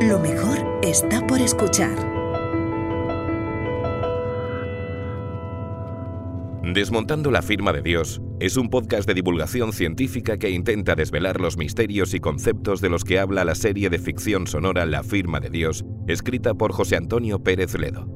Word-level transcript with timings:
Lo 0.00 0.20
mejor 0.20 0.58
está 0.80 1.26
por 1.26 1.40
escuchar. 1.40 1.96
Desmontando 6.62 7.32
la 7.32 7.42
firma 7.42 7.72
de 7.72 7.82
Dios 7.82 8.20
es 8.38 8.56
un 8.56 8.70
podcast 8.70 9.08
de 9.08 9.14
divulgación 9.14 9.72
científica 9.72 10.38
que 10.38 10.50
intenta 10.50 10.94
desvelar 10.94 11.40
los 11.40 11.56
misterios 11.56 12.14
y 12.14 12.20
conceptos 12.20 12.80
de 12.80 12.90
los 12.90 13.02
que 13.02 13.18
habla 13.18 13.44
la 13.44 13.56
serie 13.56 13.90
de 13.90 13.98
ficción 13.98 14.46
sonora 14.46 14.86
La 14.86 15.02
firma 15.02 15.40
de 15.40 15.50
Dios, 15.50 15.84
escrita 16.06 16.54
por 16.54 16.70
José 16.72 16.94
Antonio 16.94 17.42
Pérez 17.42 17.74
Ledo. 17.76 18.06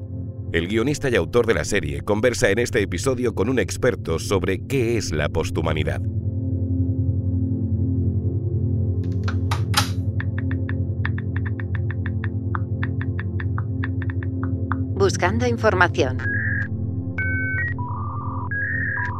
El 0.53 0.69
guionista 0.69 1.09
y 1.09 1.17
autor 1.17 1.47
de 1.47 1.55
la 1.55 1.65
serie 1.65 2.01
conversa 2.01 2.49
en 2.49 2.59
este 2.59 2.81
episodio 2.81 3.35
con 3.35 3.49
un 3.49 3.59
experto 3.59 4.19
sobre 4.19 4.65
qué 4.67 4.95
es 4.95 5.11
la 5.11 5.27
posthumanidad. 5.27 5.99
Buscando 15.13 15.45
información. 15.45 16.17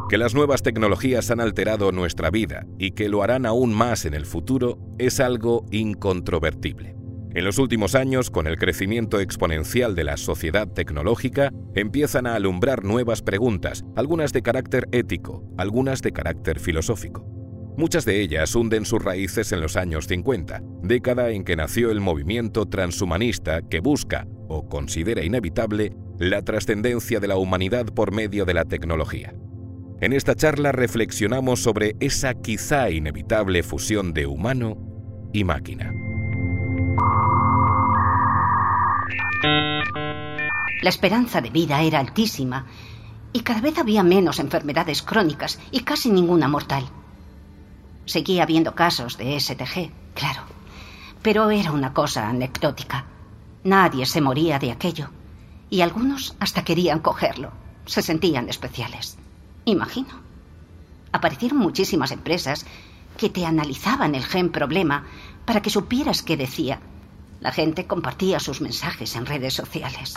Que 0.08 0.18
las 0.18 0.34
nuevas 0.34 0.64
tecnologías 0.64 1.30
han 1.30 1.38
alterado 1.38 1.92
nuestra 1.92 2.30
vida 2.30 2.66
y 2.80 2.90
que 2.90 3.08
lo 3.08 3.22
harán 3.22 3.46
aún 3.46 3.72
más 3.72 4.04
en 4.04 4.14
el 4.14 4.26
futuro 4.26 4.76
es 4.98 5.20
algo 5.20 5.64
incontrovertible. 5.70 6.96
En 7.32 7.44
los 7.44 7.58
últimos 7.58 7.94
años, 7.94 8.30
con 8.30 8.48
el 8.48 8.56
crecimiento 8.58 9.20
exponencial 9.20 9.94
de 9.94 10.02
la 10.02 10.16
sociedad 10.16 10.66
tecnológica, 10.66 11.52
empiezan 11.76 12.26
a 12.26 12.34
alumbrar 12.34 12.82
nuevas 12.82 13.22
preguntas, 13.22 13.84
algunas 13.94 14.32
de 14.32 14.42
carácter 14.42 14.88
ético, 14.90 15.44
algunas 15.56 16.02
de 16.02 16.10
carácter 16.10 16.58
filosófico. 16.58 17.24
Muchas 17.76 18.04
de 18.04 18.20
ellas 18.20 18.54
hunden 18.56 18.84
sus 18.84 19.02
raíces 19.02 19.52
en 19.52 19.60
los 19.60 19.76
años 19.76 20.06
50, 20.08 20.60
década 20.82 21.30
en 21.30 21.44
que 21.44 21.54
nació 21.54 21.92
el 21.92 22.00
movimiento 22.00 22.66
transhumanista 22.66 23.62
que 23.62 23.80
busca, 23.80 24.26
o 24.48 24.68
considera 24.68 25.24
inevitable, 25.24 25.96
la 26.18 26.42
trascendencia 26.42 27.20
de 27.20 27.28
la 27.28 27.36
humanidad 27.36 27.86
por 27.86 28.12
medio 28.12 28.44
de 28.44 28.54
la 28.54 28.64
tecnología. 28.64 29.34
En 30.00 30.12
esta 30.12 30.34
charla 30.34 30.72
reflexionamos 30.72 31.62
sobre 31.62 31.96
esa 32.00 32.34
quizá 32.34 32.90
inevitable 32.90 33.62
fusión 33.62 34.12
de 34.12 34.26
humano 34.26 34.76
y 35.32 35.44
máquina. 35.44 35.92
La 40.82 40.90
esperanza 40.90 41.40
de 41.40 41.48
vida 41.48 41.80
era 41.82 41.98
altísima 41.98 42.66
y 43.32 43.40
cada 43.40 43.62
vez 43.62 43.78
había 43.78 44.02
menos 44.02 44.38
enfermedades 44.38 45.02
crónicas 45.02 45.58
y 45.70 45.80
casi 45.80 46.10
ninguna 46.10 46.48
mortal. 46.48 46.84
Seguía 48.04 48.42
habiendo 48.42 48.74
casos 48.74 49.16
de 49.16 49.40
STG, 49.40 49.90
claro, 50.14 50.42
pero 51.22 51.50
era 51.50 51.72
una 51.72 51.94
cosa 51.94 52.28
anecdótica. 52.28 53.06
Nadie 53.64 54.04
se 54.04 54.20
moría 54.20 54.58
de 54.58 54.70
aquello 54.70 55.08
y 55.70 55.80
algunos 55.80 56.36
hasta 56.38 56.64
querían 56.64 57.00
cogerlo. 57.00 57.50
Se 57.86 58.02
sentían 58.02 58.50
especiales. 58.50 59.16
Imagino. 59.64 60.20
Aparecieron 61.12 61.58
muchísimas 61.58 62.10
empresas 62.10 62.66
que 63.16 63.30
te 63.30 63.46
analizaban 63.46 64.14
el 64.14 64.24
gen 64.24 64.50
problema 64.50 65.06
para 65.46 65.62
que 65.62 65.70
supieras 65.70 66.22
qué 66.22 66.36
decía. 66.36 66.80
La 67.40 67.52
gente 67.52 67.86
compartía 67.86 68.38
sus 68.38 68.60
mensajes 68.60 69.16
en 69.16 69.24
redes 69.24 69.54
sociales. 69.54 70.14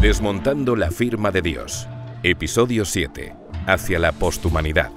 Desmontando 0.00 0.76
la 0.76 0.92
firma 0.92 1.32
de 1.32 1.42
Dios. 1.42 1.88
Episodio 2.22 2.84
7. 2.84 3.47
Hacia 3.68 3.98
la 3.98 4.12
posthumanidad. 4.12 4.90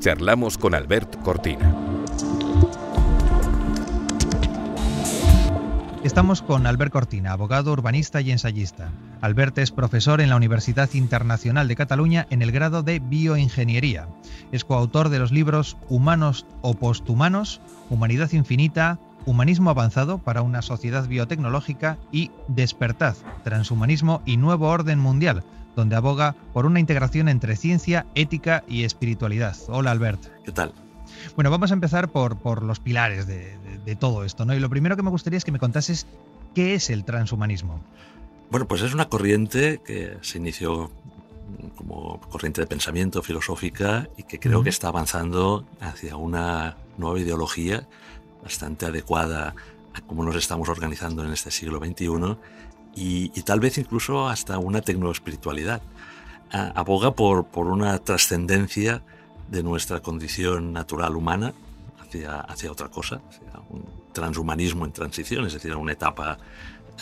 Charlamos 0.00 0.58
con 0.58 0.74
Albert 0.74 1.22
Cortina. 1.22 1.72
Estamos 6.02 6.42
con 6.42 6.66
Albert 6.66 6.90
Cortina, 6.90 7.30
abogado, 7.30 7.72
urbanista 7.72 8.20
y 8.20 8.32
ensayista. 8.32 8.90
Albert 9.20 9.58
es 9.58 9.70
profesor 9.70 10.20
en 10.20 10.30
la 10.30 10.36
Universidad 10.36 10.92
Internacional 10.94 11.68
de 11.68 11.76
Cataluña 11.76 12.26
en 12.30 12.42
el 12.42 12.50
grado 12.50 12.82
de 12.82 12.98
Bioingeniería. 12.98 14.08
Es 14.50 14.64
coautor 14.64 15.10
de 15.10 15.20
los 15.20 15.30
libros 15.30 15.76
Humanos 15.88 16.44
o 16.60 16.74
Posthumanos, 16.74 17.60
Humanidad 17.88 18.32
Infinita, 18.32 18.98
Humanismo 19.26 19.70
Avanzado 19.70 20.18
para 20.18 20.42
una 20.42 20.62
Sociedad 20.62 21.06
Biotecnológica 21.06 21.98
y 22.10 22.32
Despertad, 22.48 23.14
Transhumanismo 23.44 24.22
y 24.26 24.38
Nuevo 24.38 24.66
Orden 24.70 24.98
Mundial, 24.98 25.44
donde 25.78 25.94
aboga 25.94 26.34
por 26.52 26.66
una 26.66 26.80
integración 26.80 27.28
entre 27.28 27.54
ciencia, 27.54 28.04
ética 28.16 28.64
y 28.66 28.82
espiritualidad. 28.82 29.56
Hola 29.68 29.92
Albert. 29.92 30.20
¿Qué 30.44 30.50
tal? 30.50 30.72
Bueno, 31.36 31.52
vamos 31.52 31.70
a 31.70 31.74
empezar 31.74 32.08
por, 32.08 32.36
por 32.36 32.64
los 32.64 32.80
pilares 32.80 33.28
de, 33.28 33.56
de, 33.58 33.78
de, 33.84 33.96
todo 33.96 34.24
esto, 34.24 34.44
¿no? 34.44 34.54
Y 34.54 34.58
lo 34.58 34.68
primero 34.68 34.96
que 34.96 35.04
me 35.04 35.10
gustaría 35.10 35.36
es 35.36 35.44
que 35.44 35.52
me 35.52 35.60
contases 35.60 36.06
qué 36.52 36.74
es 36.74 36.90
el 36.90 37.04
transhumanismo. 37.04 37.80
Bueno, 38.50 38.66
pues 38.66 38.82
es 38.82 38.92
una 38.92 39.08
corriente 39.08 39.80
que 39.86 40.16
se 40.20 40.38
inició 40.38 40.90
como 41.76 42.20
corriente 42.28 42.60
de 42.60 42.66
pensamiento 42.66 43.22
filosófica 43.22 44.08
y 44.16 44.24
que 44.24 44.40
creo 44.40 44.58
uh 44.58 44.60
-huh. 44.60 44.64
que 44.64 44.70
está 44.70 44.88
avanzando 44.88 45.64
hacia 45.80 46.16
una 46.16 46.76
nueva 46.96 47.20
ideología 47.20 47.86
bastante 48.42 48.86
adecuada 48.86 49.54
a 49.94 50.00
cómo 50.00 50.24
nos 50.24 50.34
estamos 50.34 50.68
organizando 50.68 51.24
en 51.24 51.32
este 51.32 51.52
siglo 51.52 51.78
XXI 51.78 52.36
y, 52.94 53.30
y 53.34 53.42
tal 53.42 53.60
vez 53.60 53.78
incluso 53.78 54.28
hasta 54.28 54.58
una 54.58 54.80
tecnoespiritualidad. 54.80 55.82
Aboga 56.50 57.14
por, 57.14 57.44
por 57.46 57.66
una 57.66 57.98
trascendencia 57.98 59.02
de 59.50 59.62
nuestra 59.62 60.00
condición 60.00 60.72
natural 60.72 61.14
humana 61.14 61.52
hacia, 62.00 62.40
hacia 62.40 62.72
otra 62.72 62.88
cosa, 62.88 63.20
hacia 63.28 63.60
un 63.68 63.84
transhumanismo 64.12 64.84
en 64.84 64.92
transición, 64.92 65.46
es 65.46 65.52
decir, 65.52 65.74
una 65.76 65.92
etapa 65.92 66.38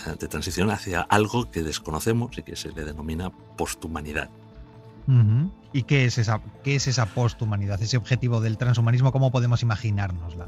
eh, 0.06 0.16
de 0.18 0.28
transición 0.28 0.70
hacia 0.70 1.02
algo 1.02 1.50
que 1.50 1.62
desconocemos 1.62 2.36
y 2.36 2.42
que 2.42 2.56
se 2.56 2.70
le 2.72 2.84
denomina 2.84 3.30
posthumanidad. 3.30 4.28
¿Y 5.72 5.84
qué 5.84 6.04
es 6.06 6.18
esa, 6.18 6.40
qué 6.64 6.74
es 6.74 6.88
esa 6.88 7.06
posthumanidad, 7.06 7.80
ese 7.80 7.96
objetivo 7.96 8.40
del 8.40 8.58
transhumanismo? 8.58 9.12
¿Cómo 9.12 9.30
podemos 9.30 9.62
imaginárnosla? 9.62 10.46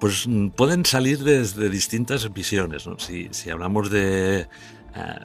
Pues 0.00 0.26
mm, 0.26 0.48
pueden 0.48 0.86
salir 0.86 1.22
desde 1.22 1.68
distintas 1.68 2.32
visiones. 2.32 2.86
¿no? 2.86 2.98
Si, 2.98 3.28
si, 3.32 3.50
hablamos 3.50 3.90
de 3.90 4.48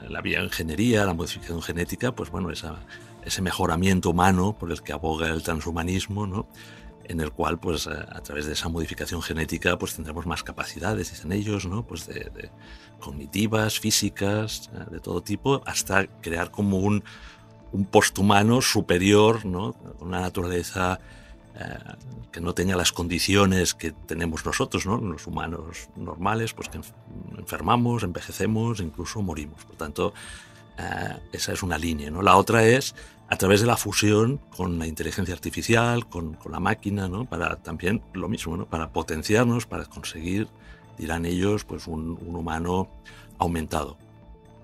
la 0.09 0.21
bioingeniería, 0.21 1.05
la 1.05 1.13
modificación 1.13 1.61
genética, 1.61 2.13
pues 2.13 2.29
bueno, 2.29 2.49
ese 2.51 3.41
mejoramiento 3.41 4.09
humano 4.11 4.55
por 4.59 4.71
el 4.71 4.81
que 4.81 4.93
aboga 4.93 5.29
el 5.29 5.43
transhumanismo, 5.43 6.27
¿no? 6.27 6.47
en 7.05 7.19
el 7.19 7.31
cual 7.31 7.59
pues 7.59 7.87
a 7.87 8.21
través 8.21 8.45
de 8.45 8.53
esa 8.53 8.69
modificación 8.69 9.21
genética 9.21 9.77
pues 9.77 9.95
tendremos 9.95 10.25
más 10.25 10.43
capacidades 10.43 11.11
dicen 11.11 11.31
ellos 11.31 11.65
no 11.65 11.85
pues 11.85 12.07
de, 12.07 12.49
cognitivas 12.99 13.79
físicas 13.79 14.69
de 14.89 14.99
todo 14.99 15.21
tipo 15.21 15.61
hasta 15.65 16.07
crear 16.21 16.51
como 16.51 16.77
un, 16.77 17.03
un 17.71 17.85
posthumano 17.85 18.61
superior 18.61 19.45
no 19.45 19.75
una 19.99 20.21
naturaleza 20.21 20.99
eh, 21.01 21.22
que 22.31 22.41
no 22.41 22.53
tenga 22.53 22.75
las 22.75 22.91
condiciones 22.91 23.73
que 23.73 23.91
tenemos 23.91 24.45
nosotros 24.45 24.85
no 24.85 24.97
los 24.97 25.27
humanos 25.27 25.89
normales 25.95 26.53
pues 26.53 26.69
que 26.69 26.79
enfermamos 27.37 28.03
envejecemos 28.03 28.79
incluso 28.79 29.21
morimos 29.21 29.63
por 29.65 29.75
tanto 29.75 30.13
eh, 30.77 31.17
esa 31.31 31.53
es 31.53 31.63
una 31.63 31.77
línea 31.77 32.09
no 32.09 32.21
la 32.21 32.35
otra 32.37 32.65
es 32.65 32.95
a 33.29 33.37
través 33.37 33.61
de 33.61 33.67
la 33.67 33.77
fusión 33.77 34.39
con 34.55 34.77
la 34.77 34.85
inteligencia 34.85 35.33
artificial, 35.33 36.07
con, 36.07 36.37
la 36.47 36.59
máquina, 36.59 37.07
¿no? 37.07 37.25
para 37.25 37.55
también 37.55 38.03
lo 38.13 38.29
mismo, 38.29 38.57
¿no? 38.57 38.65
para 38.67 38.91
potenciarnos, 38.91 39.65
para 39.65 39.85
conseguir, 39.85 40.49
dirán 40.99 41.25
ellos, 41.25 41.65
pues 41.65 41.87
un 41.87 42.19
humano 42.21 42.89
aumentado. 43.39 43.97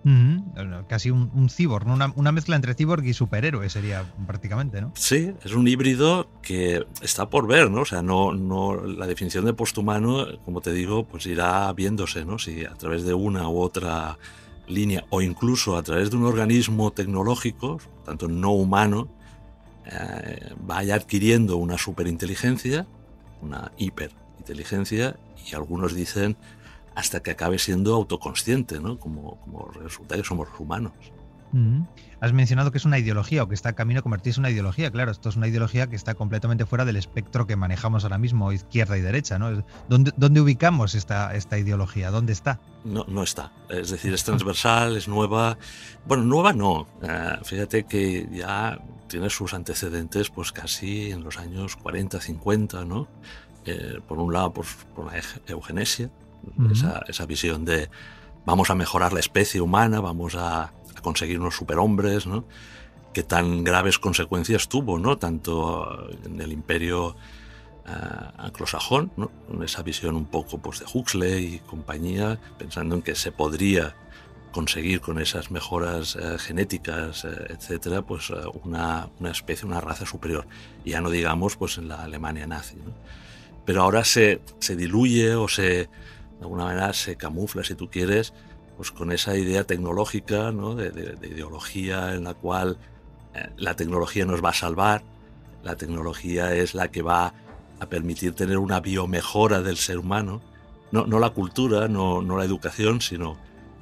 Mm 0.03 0.45
-hmm. 0.55 0.87
Casi 0.87 1.11
un, 1.11 1.29
un 1.33 1.49
cyborg, 1.49 1.85
¿no? 1.85 1.93
una, 1.93 2.13
una, 2.15 2.31
mezcla 2.31 2.55
entre 2.55 2.73
cyborg 2.73 3.05
y 3.05 3.13
superhéroe 3.13 3.69
sería 3.69 4.05
prácticamente, 4.25 4.81
¿no? 4.81 4.91
Sí, 4.95 5.33
es 5.43 5.53
un 5.53 5.67
híbrido 5.67 6.29
que 6.41 6.85
está 7.01 7.29
por 7.29 7.47
ver, 7.47 7.69
¿no? 7.69 7.81
O 7.81 7.85
sea, 7.85 8.01
no, 8.01 8.33
no, 8.33 8.85
la 8.85 9.07
definición 9.07 9.45
de 9.45 9.53
posthumano, 9.53 10.25
como 10.45 10.61
te 10.61 10.71
digo, 10.71 11.05
pues 11.05 11.25
irá 11.25 11.71
viéndose, 11.73 12.25
¿no? 12.25 12.39
Si 12.39 12.63
a 12.63 12.75
través 12.75 13.03
de 13.03 13.13
una 13.13 13.49
u 13.49 13.59
otra 13.59 14.17
línea 14.67 15.03
o 15.09 15.21
incluso 15.21 15.75
a 15.75 15.83
través 15.83 16.11
de 16.11 16.17
un 16.17 16.25
organismo 16.25 16.91
tecnológico, 16.91 17.79
tanto 18.05 18.27
no 18.27 18.51
humano, 18.51 19.09
eh, 19.85 20.53
vaya 20.61 20.95
adquiriendo 20.95 21.57
una 21.57 21.77
superinteligencia, 21.77 22.85
una 23.41 23.71
hiperinteligencia, 23.77 25.17
y 25.49 25.55
algunos 25.55 25.95
dicen 25.95 26.37
hasta 26.99 27.21
que 27.21 27.31
acabe 27.31 27.59
siendo 27.59 27.95
autoconsciente, 27.95 28.81
¿no? 28.81 28.99
como, 28.99 29.39
como 29.39 29.69
resulta 29.71 30.17
que 30.17 30.23
somos 30.23 30.49
humanos. 30.59 30.91
Has 32.19 32.33
mencionado 32.33 32.71
que 32.71 32.77
es 32.77 32.85
una 32.85 32.99
ideología 32.99 33.41
o 33.41 33.47
que 33.47 33.55
está 33.55 33.73
camino 33.73 34.01
a 34.01 34.03
convertirse 34.03 34.39
en 34.39 34.41
una 34.41 34.51
ideología. 34.51 34.91
Claro, 34.91 35.09
esto 35.09 35.29
es 35.29 35.35
una 35.35 35.47
ideología 35.47 35.87
que 35.87 35.95
está 35.95 36.13
completamente 36.13 36.65
fuera 36.65 36.85
del 36.85 36.97
espectro 36.97 37.47
que 37.47 37.55
manejamos 37.55 38.03
ahora 38.03 38.19
mismo, 38.19 38.51
izquierda 38.51 38.97
y 38.97 39.01
derecha. 39.01 39.39
¿no? 39.39 39.63
¿Dónde, 39.87 40.11
dónde 40.17 40.41
ubicamos 40.41 40.93
esta, 40.93 41.33
esta 41.33 41.57
ideología? 41.57 42.11
¿Dónde 42.11 42.33
está? 42.33 42.59
No, 42.83 43.05
no 43.07 43.23
está. 43.23 43.51
Es 43.69 43.89
decir, 43.89 44.13
es 44.13 44.23
transversal, 44.25 44.97
es 44.97 45.07
nueva. 45.07 45.57
Bueno, 46.05 46.23
nueva 46.23 46.53
no. 46.53 46.87
Eh, 47.01 47.37
fíjate 47.43 47.85
que 47.85 48.27
ya 48.31 48.79
tiene 49.07 49.29
sus 49.29 49.53
antecedentes 49.53 50.29
pues 50.29 50.51
casi 50.51 51.11
en 51.11 51.23
los 51.23 51.39
años 51.39 51.77
40, 51.77 52.19
50, 52.19 52.85
¿no? 52.85 53.07
Eh, 53.65 53.99
por 54.07 54.19
un 54.19 54.33
lado, 54.33 54.53
por, 54.53 54.65
por 54.93 55.05
la 55.05 55.21
eugenesia, 55.47 56.11
esa, 56.71 57.03
esa 57.07 57.25
visión 57.25 57.65
de 57.65 57.89
vamos 58.45 58.69
a 58.69 58.75
mejorar 58.75 59.13
la 59.13 59.19
especie 59.19 59.61
humana, 59.61 59.99
vamos 59.99 60.35
a 60.35 60.73
conseguir 61.01 61.39
unos 61.39 61.55
superhombres, 61.55 62.27
¿no? 62.27 62.45
que 63.13 63.23
tan 63.23 63.63
graves 63.63 63.99
consecuencias 63.99 64.69
tuvo, 64.69 64.99
¿no? 64.99 65.17
tanto 65.17 66.09
en 66.25 66.39
el 66.41 66.51
imperio 66.51 67.09
uh, 67.09 67.15
anglosajón, 68.37 69.11
¿no? 69.17 69.31
con 69.47 69.63
esa 69.63 69.81
visión 69.81 70.15
un 70.15 70.25
poco 70.25 70.59
pues, 70.59 70.79
de 70.79 70.85
Huxley 70.91 71.55
y 71.55 71.59
compañía, 71.59 72.39
pensando 72.57 72.95
en 72.95 73.01
que 73.01 73.15
se 73.15 73.31
podría 73.31 73.95
conseguir 74.51 74.99
con 75.01 75.19
esas 75.19 75.51
mejoras 75.51 76.15
uh, 76.15 76.37
genéticas, 76.37 77.23
uh, 77.23 77.29
etcétera, 77.49 78.03
pues 78.03 78.31
una, 78.63 79.09
una, 79.19 79.31
especie, 79.31 79.67
una 79.67 79.81
raza 79.81 80.05
superior. 80.05 80.47
Y 80.85 80.91
ya 80.91 81.01
no 81.01 81.09
digamos 81.09 81.55
pues 81.55 81.77
en 81.77 81.87
la 81.87 82.03
Alemania 82.03 82.45
nazi. 82.45 82.75
¿no? 82.75 82.93
Pero 83.65 83.83
ahora 83.83 84.03
se, 84.03 84.41
se 84.59 84.75
diluye 84.75 85.35
o 85.35 85.47
se, 85.47 85.89
de 86.39 86.45
alguna 86.45 86.65
manera 86.65 86.93
se 86.93 87.15
camufla, 87.15 87.63
si 87.63 87.75
tú 87.75 87.89
quieres, 87.89 88.33
pues 88.77 88.91
con 88.91 89.11
esa 89.11 89.35
idea 89.37 89.65
tecnológica, 89.65 90.51
¿no? 90.51 90.73
de, 90.73 90.91
de, 90.91 91.15
de, 91.15 91.27
ideología 91.27 92.15
en 92.15 92.23
la 92.23 92.33
cual 92.33 92.77
eh, 93.35 93.49
la 93.57 93.75
tecnología 93.75 94.25
nos 94.25 94.43
va 94.43 94.49
a 94.49 94.53
salvar, 94.53 95.03
la 95.63 95.75
tecnología 95.75 96.55
es 96.55 96.73
la 96.73 96.89
que 96.89 97.01
va 97.01 97.33
a 97.79 97.85
permitir 97.87 98.33
tener 98.33 98.57
una 98.57 98.79
biomejora 98.79 99.61
del 99.61 99.75
ser 99.75 99.97
humano, 99.97 100.41
no, 100.91 101.05
no 101.05 101.19
la 101.19 101.31
cultura, 101.31 101.87
no, 101.87 102.21
no, 102.21 102.37
la 102.37 102.45
educación, 102.45 103.01
sino 103.01 103.37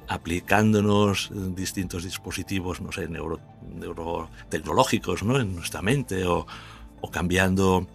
aplicándonos 0.08 1.30
distintos 1.54 2.02
dispositivos, 2.02 2.80
no 2.80 2.92
sé, 2.92 3.08
neuro, 3.08 3.40
neurotecnológicos 3.74 5.22
¿no? 5.22 5.38
en 5.38 5.54
nuestra 5.54 5.80
mente 5.80 6.26
o, 6.26 6.46
o 7.00 7.10
cambiando 7.10 7.86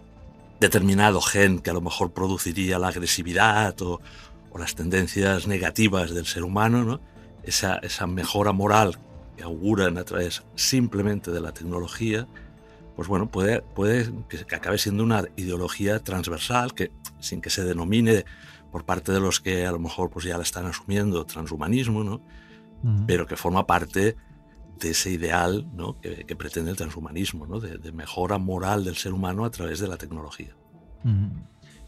determinado 0.60 1.20
gen 1.20 1.58
que 1.58 1.70
a 1.70 1.74
lo 1.74 1.80
mejor 1.80 2.12
produciría 2.12 2.78
la 2.78 2.88
agresividad 2.88 3.80
o, 3.82 4.00
o 4.54 4.58
las 4.58 4.76
tendencias 4.76 5.48
negativas 5.48 6.14
del 6.14 6.26
ser 6.26 6.44
humano, 6.44 6.84
¿no? 6.84 7.00
esa, 7.42 7.76
esa 7.78 8.06
mejora 8.06 8.52
moral 8.52 8.98
que 9.36 9.42
auguran 9.42 9.98
a 9.98 10.04
través 10.04 10.44
simplemente 10.54 11.32
de 11.32 11.40
la 11.40 11.52
tecnología, 11.52 12.28
pues 12.94 13.08
bueno, 13.08 13.28
puede, 13.28 13.62
puede 13.62 14.12
que, 14.28 14.54
acabe 14.54 14.78
siendo 14.78 15.02
una 15.02 15.24
ideología 15.36 15.98
transversal 15.98 16.72
que 16.72 16.92
sin 17.18 17.40
que 17.40 17.50
se 17.50 17.64
denomine 17.64 18.24
por 18.70 18.84
parte 18.84 19.10
de 19.10 19.18
los 19.18 19.40
que 19.40 19.66
a 19.66 19.72
lo 19.72 19.80
mejor 19.80 20.10
pues 20.10 20.24
ya 20.24 20.36
la 20.36 20.44
están 20.44 20.66
asumiendo 20.66 21.26
transhumanismo, 21.26 22.04
¿no? 22.04 22.14
Uh 22.14 22.88
-huh. 22.88 23.06
pero 23.06 23.26
que 23.26 23.36
forma 23.36 23.66
parte 23.66 24.16
de 24.78 24.90
ese 24.90 25.10
ideal 25.10 25.66
¿no? 25.74 26.00
que, 26.00 26.24
que, 26.26 26.36
pretende 26.36 26.70
el 26.70 26.76
transhumanismo, 26.76 27.46
¿no? 27.46 27.58
de, 27.60 27.78
de, 27.78 27.92
mejora 27.92 28.38
moral 28.38 28.84
del 28.84 28.96
ser 28.96 29.12
humano 29.12 29.44
a 29.44 29.50
través 29.50 29.80
de 29.80 29.88
la 29.88 29.96
tecnología. 29.96 30.54
Uh 31.04 31.08
-huh. 31.08 31.30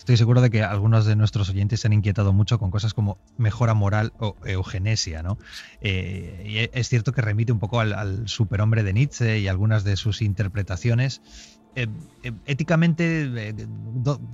Estoy 0.07 0.19
seguro 0.19 0.41
de 0.41 0.51
que 0.51 0.63
algunos 0.63 1.05
de 1.05 1.17
nuestros 1.17 1.51
oyentes 1.51 1.81
se 1.81 1.89
han 1.89 1.93
inquietado 1.93 2.33
mucho 2.33 2.61
con 2.61 2.71
cosas 2.71 2.95
como 2.95 3.19
mejora 3.39 3.75
moral 3.75 4.13
o 4.21 4.37
eugenesia, 4.45 5.25
¿no? 5.25 5.37
Eh, 5.81 6.45
y 6.73 6.79
es 6.79 6.89
cierto 6.89 7.11
que 7.11 7.23
remite 7.23 7.51
un 7.51 7.59
poco 7.59 7.81
al, 7.81 7.93
al, 7.93 8.29
superhombre 8.29 8.85
de 8.85 8.93
Nietzsche 8.93 9.41
y 9.41 9.49
algunas 9.49 9.83
de 9.83 9.97
sus 9.97 10.23
interpretaciones. 10.23 11.23
Eh, 11.75 11.89
eh, 12.23 12.31
éticamente, 12.47 13.53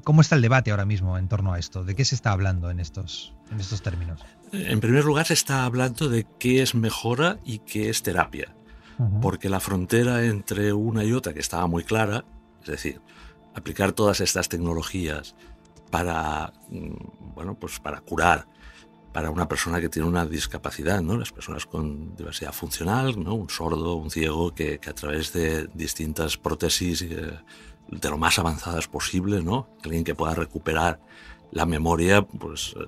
¿cómo 0.04 0.20
está 0.20 0.36
el 0.36 0.42
debate 0.42 0.72
ahora 0.72 0.84
mismo 0.84 1.16
en 1.16 1.26
torno 1.28 1.54
a 1.54 1.58
esto? 1.58 1.84
¿De 1.84 1.94
qué 1.94 2.04
se 2.04 2.16
está 2.16 2.32
hablando 2.32 2.68
en 2.68 2.78
estos, 2.78 3.32
en 3.50 3.58
estos 3.58 3.80
términos? 3.80 4.20
En 4.52 4.78
primer 4.78 5.06
lugar, 5.06 5.24
se 5.24 5.32
está 5.32 5.64
hablando 5.64 6.10
de 6.10 6.26
qué 6.38 6.60
es 6.60 6.74
mejora 6.74 7.38
y 7.46 7.60
qué 7.60 7.88
es 7.88 8.02
terapia. 8.02 8.54
Uh 8.98 9.04
-huh. 9.04 9.20
Porque 9.20 9.48
la 9.48 9.58
frontera 9.58 10.22
entre 10.22 10.74
una 10.74 11.02
y 11.02 11.14
otra, 11.14 11.32
que 11.32 11.40
estaba 11.40 11.66
muy 11.66 11.82
clara, 11.82 12.26
es 12.60 12.68
decir, 12.68 13.00
aplicar 13.54 13.92
todas 13.92 14.20
estas 14.20 14.50
tecnologías 14.50 15.34
para, 15.92 16.52
mm, 16.70 17.34
bueno, 17.34 17.54
pues 17.54 17.78
para 17.78 18.00
curar 18.00 18.48
para 19.12 19.30
una 19.30 19.46
persona 19.46 19.78
que 19.78 19.90
tiene 19.90 20.08
una 20.08 20.24
discapacidad, 20.24 21.02
¿no? 21.02 21.18
Las 21.18 21.32
personas 21.32 21.66
con 21.66 22.16
diversidad 22.16 22.52
funcional, 22.52 23.22
¿no? 23.22 23.34
Un 23.34 23.50
sordo, 23.50 23.96
un 23.96 24.10
ciego, 24.10 24.54
que, 24.54 24.78
que 24.78 24.88
a 24.88 24.94
través 24.94 25.34
de 25.34 25.68
distintas 25.74 26.38
prótesis 26.38 27.02
eh, 27.02 27.38
de 27.88 28.10
lo 28.10 28.16
más 28.16 28.38
avanzadas 28.38 28.88
posible, 28.88 29.42
¿no? 29.42 29.68
Alguien 29.84 30.02
que 30.02 30.14
pueda 30.14 30.34
recuperar 30.34 30.98
la 31.50 31.66
memoria, 31.66 32.22
pues 32.22 32.74
eh, 32.80 32.86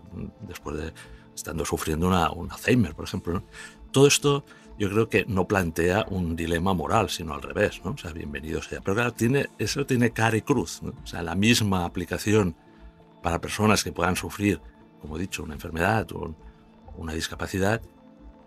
después 0.48 0.78
de 0.78 0.94
estando 1.34 1.66
sufriendo 1.66 2.08
una, 2.08 2.30
un 2.30 2.50
Alzheimer, 2.50 2.94
por 2.94 3.04
ejemplo, 3.04 3.34
¿no? 3.34 3.44
Todo 3.92 4.06
esto 4.06 4.46
yo 4.78 4.88
creo 4.88 5.10
que 5.10 5.26
no 5.28 5.46
plantea 5.46 6.06
un 6.08 6.36
dilema 6.36 6.72
moral, 6.72 7.10
sino 7.10 7.34
al 7.34 7.42
revés, 7.42 7.82
¿no? 7.84 7.90
O 7.90 7.98
sea, 7.98 8.12
bienvenido 8.12 8.62
sea. 8.62 8.80
Pero 8.80 8.94
claro, 8.94 9.12
tiene, 9.12 9.50
eso 9.58 9.84
tiene 9.84 10.10
cara 10.10 10.38
y 10.38 10.42
cruz, 10.42 10.82
¿no? 10.82 10.94
O 11.02 11.06
sea, 11.06 11.22
la 11.22 11.34
misma 11.34 11.84
aplicación 11.84 12.56
para 13.24 13.40
personas 13.40 13.82
que 13.82 13.90
puedan 13.90 14.16
sufrir, 14.16 14.60
como 15.00 15.16
he 15.16 15.20
dicho, 15.20 15.42
una 15.42 15.54
enfermedad 15.54 16.12
o 16.12 16.36
una 16.98 17.14
discapacidad, 17.14 17.80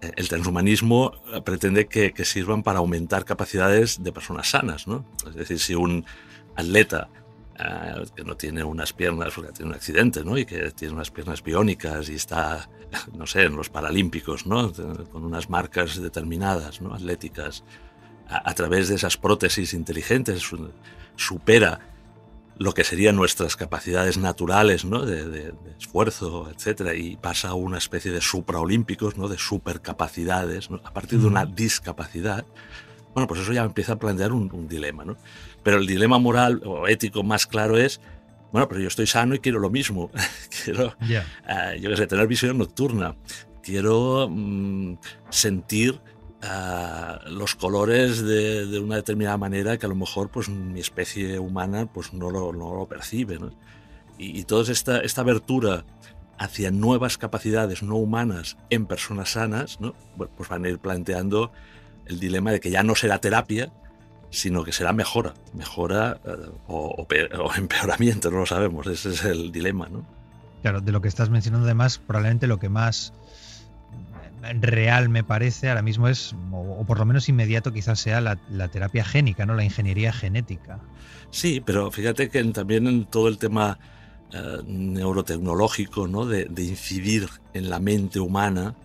eh, 0.03 0.11
el 0.15 0.29
transhumanismo 0.29 1.13
eh, 1.33 1.41
pretende 1.41 1.87
que, 1.87 2.13
que, 2.13 2.23
sirvan 2.23 2.61
para 2.61 2.77
aumentar 2.77 3.25
capacidades 3.25 4.03
de 4.03 4.11
personas 4.11 4.51
sanas. 4.51 4.87
¿no? 4.87 5.03
Es 5.27 5.33
decir, 5.33 5.57
si 5.57 5.73
un 5.73 6.05
atleta 6.55 7.09
uh, 7.59 8.05
que 8.15 8.23
no 8.23 8.37
tiene 8.37 8.63
unas 8.63 8.93
piernas 8.93 9.33
porque 9.33 9.51
tiene 9.51 9.71
un 9.71 9.75
accidente 9.75 10.23
¿no? 10.23 10.37
y 10.37 10.45
que 10.45 10.69
tiene 10.69 10.93
unas 10.93 11.09
piernas 11.09 11.41
biónicas 11.41 12.07
y 12.09 12.13
está, 12.13 12.69
no 13.17 13.25
sé, 13.25 13.45
en 13.45 13.55
los 13.55 13.69
Paralímpicos, 13.69 14.45
¿no? 14.45 14.71
con 15.11 15.25
unas 15.25 15.49
marcas 15.49 15.99
determinadas, 15.99 16.81
¿no? 16.81 16.93
atléticas, 16.93 17.63
a, 18.27 18.47
a 18.47 18.53
través 18.53 18.89
de 18.89 18.95
esas 18.95 19.17
prótesis 19.17 19.73
inteligentes 19.73 20.43
supera 21.15 21.96
lo 22.59 22.73
que 22.73 22.83
serían 22.83 23.15
nuestras 23.15 23.55
capacidades 23.55 24.17
naturales 24.17 24.85
¿no? 24.85 25.05
de, 25.05 25.25
de, 25.25 25.51
de, 25.51 25.71
esfuerzo, 25.79 26.49
etcétera, 26.49 26.95
y 26.95 27.15
pasa 27.15 27.49
a 27.49 27.53
una 27.53 27.77
especie 27.77 28.11
de 28.11 28.21
supraolímpicos, 28.21 29.17
¿no? 29.17 29.27
de 29.27 29.37
supercapacidades, 29.37 30.69
¿no? 30.69 30.81
a 30.83 30.93
partir 30.93 31.19
de 31.19 31.27
una 31.27 31.45
discapacidad, 31.45 32.45
bueno, 33.13 33.27
pues 33.27 33.41
eso 33.41 33.51
ya 33.51 33.63
empieza 33.63 33.93
a 33.93 33.95
plantear 33.99 34.31
un, 34.31 34.51
un, 34.53 34.67
dilema. 34.67 35.03
¿no? 35.03 35.17
Pero 35.63 35.77
el 35.77 35.87
dilema 35.87 36.19
moral 36.19 36.61
o 36.65 36.87
ético 36.87 37.23
más 37.23 37.47
claro 37.47 37.77
es, 37.77 37.99
bueno, 38.51 38.67
pero 38.67 38.79
yo 38.79 38.87
estoy 38.87 39.07
sano 39.07 39.35
y 39.35 39.39
quiero 39.39 39.59
lo 39.59 39.69
mismo. 39.69 40.11
quiero, 40.63 40.95
yeah. 41.07 41.25
uh, 41.47 41.79
yo 41.79 41.89
qué 41.89 41.97
sé, 41.97 42.07
tener 42.07 42.27
visión 42.27 42.57
nocturna. 42.57 43.15
Quiero 43.63 44.27
mm, 44.29 44.99
sentir 45.29 45.99
uh, 46.43 47.29
los 47.29 47.55
colores 47.55 48.21
de, 48.21 48.65
de, 48.65 48.79
una 48.79 48.97
determinada 48.97 49.37
manera 49.37 49.77
que 49.77 49.85
a 49.85 49.89
lo 49.89 49.95
mejor 49.95 50.29
pues 50.29 50.49
mi 50.49 50.79
especie 50.79 51.39
humana 51.39 51.87
pues 51.91 52.13
no 52.13 52.29
lo, 52.29 52.53
no 52.53 52.75
lo 52.75 52.85
percibe 52.87 53.39
¿no? 53.39 53.51
y, 54.17 54.39
y 54.39 54.43
toda 54.43 54.71
esta, 54.71 54.99
esta 54.99 55.21
abertura 55.21 55.85
hacia 56.37 56.71
nuevas 56.71 57.17
capacidades 57.17 57.81
no 57.81 57.95
humanas 57.95 58.57
en 58.69 58.85
personas 58.85 59.31
sanas 59.31 59.79
¿no? 59.81 59.95
pues 60.15 60.49
van 60.49 60.65
a 60.65 60.69
ir 60.69 60.79
planteando 60.79 61.51
el 62.05 62.19
dilema 62.19 62.51
de 62.51 62.59
que 62.59 62.69
ya 62.69 62.83
no 62.83 62.95
será 62.95 63.19
terapia 63.19 63.71
sino 64.29 64.63
que 64.63 64.71
será 64.71 64.93
mejora 64.93 65.33
mejora 65.53 66.19
uh, 66.25 66.71
o, 66.71 66.77
o, 67.01 67.07
o, 67.43 67.53
empeoramiento 67.57 68.29
no 68.29 68.39
lo 68.39 68.45
sabemos 68.45 68.85
ese 68.87 69.09
es 69.09 69.23
el 69.23 69.51
dilema 69.51 69.87
¿no? 69.89 70.05
claro 70.61 70.81
de 70.81 70.91
lo 70.91 71.01
que 71.01 71.07
estás 71.07 71.29
mencionando 71.29 71.65
además 71.65 71.97
probablemente 71.97 72.45
lo 72.45 72.59
que 72.59 72.69
más 72.69 73.13
real 74.41 75.09
me 75.09 75.23
parece 75.23 75.69
ahora 75.69 75.81
mismo 75.81 76.07
es, 76.07 76.35
o, 76.51 76.79
o 76.79 76.85
por 76.85 76.99
lo 76.99 77.05
menos 77.05 77.29
inmediato 77.29 77.73
quizás 77.73 77.99
sea 77.99 78.21
la, 78.21 78.39
la, 78.49 78.67
terapia 78.67 79.03
génica, 79.03 79.45
¿no? 79.45 79.55
la 79.55 79.63
ingeniería 79.63 80.13
genética. 80.13 80.79
Sí, 81.31 81.61
pero 81.65 81.91
fíjate 81.91 82.29
que 82.29 82.43
también 82.45 82.87
en 82.87 83.05
todo 83.05 83.27
el 83.27 83.37
tema 83.37 83.79
uh, 84.33 84.63
neurotecnológico, 84.65 86.07
¿no? 86.07 86.25
De, 86.25 86.45
de, 86.45 86.63
incidir 86.63 87.29
en 87.53 87.69
la 87.69 87.79
mente 87.79 88.19
humana, 88.19 88.75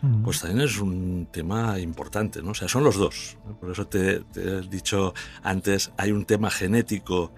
mm. 0.00 0.22
pues 0.24 0.40
también 0.40 0.62
es 0.62 0.78
un 0.78 1.28
tema 1.30 1.78
importante, 1.78 2.42
¿no? 2.42 2.50
O 2.50 2.54
sea, 2.54 2.68
son 2.68 2.84
los 2.84 2.96
dos. 2.96 3.38
¿no? 3.46 3.56
Por 3.56 3.70
eso 3.70 3.86
te, 3.86 4.20
te, 4.20 4.40
he 4.40 4.60
dicho 4.62 5.14
antes, 5.42 5.92
hay 5.96 6.10
un 6.10 6.24
tema 6.24 6.50
genético 6.50 7.32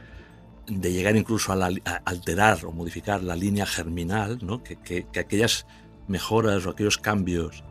de 0.67 0.93
llegar 0.93 1.15
incluso 1.15 1.53
a, 1.53 1.57
la, 1.57 1.67
a 1.85 1.97
alterar 2.07 2.65
o 2.65 2.73
modificar 2.73 3.23
la 3.23 3.37
línea 3.37 3.67
germinal, 3.67 4.39
¿no? 4.41 4.63
que, 4.63 4.77
que, 4.77 5.07
que 5.13 5.21
aquellas 5.21 5.67
mejoras 6.09 6.67
o 6.67 6.71
aquellos 6.71 6.99
cambios 6.99 7.65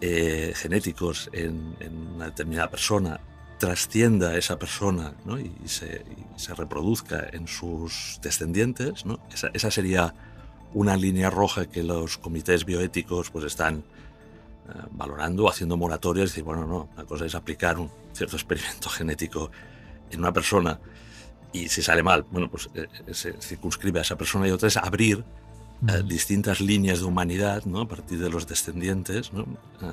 eh, 0.00 0.52
genéticos 0.56 1.30
en, 1.32 1.76
en, 1.80 1.96
una 2.14 2.26
determinada 2.26 2.70
persona 2.70 3.20
trascienda 3.58 4.30
a 4.30 4.36
esa 4.36 4.58
persona 4.58 5.14
¿no? 5.24 5.38
y, 5.38 5.52
se, 5.66 6.04
y, 6.36 6.38
se, 6.38 6.54
reproduzca 6.54 7.28
en 7.32 7.46
sus 7.46 8.18
descendientes, 8.22 9.06
¿no? 9.06 9.20
esa, 9.32 9.50
esa, 9.54 9.70
sería 9.70 10.14
una 10.72 10.96
línea 10.96 11.30
roja 11.30 11.66
que 11.66 11.82
los 11.82 12.18
comités 12.18 12.64
bioéticos 12.64 13.30
pues 13.30 13.44
están 13.44 13.84
valorando 14.92 15.44
o 15.44 15.48
haciendo 15.48 15.76
moratorias 15.76 16.24
y 16.24 16.30
decir, 16.30 16.44
bueno, 16.44 16.66
no, 16.66 16.88
la 16.96 17.04
cosa 17.04 17.26
es 17.26 17.34
aplicar 17.34 17.78
un 17.78 17.90
cierto 18.12 18.36
experimento 18.36 18.88
genético 18.90 19.50
en 20.10 20.20
una 20.20 20.32
persona 20.32 20.78
y 21.52 21.68
si 21.68 21.82
sale 21.82 22.02
mal, 22.02 22.24
bueno, 22.30 22.50
pues 22.50 22.68
se 23.12 23.32
circunscribe 23.40 24.00
a 24.00 24.02
esa 24.02 24.16
persona 24.16 24.48
y 24.48 24.50
otra 24.50 24.68
es 24.68 24.76
abrir 24.76 25.24
distintas 26.06 26.60
líneas 26.60 27.00
de 27.00 27.04
humanidad 27.04 27.64
¿no? 27.64 27.82
a 27.82 27.88
partir 27.88 28.18
de 28.18 28.30
los 28.30 28.46
descendientes, 28.46 29.32
¿no? 29.32 29.46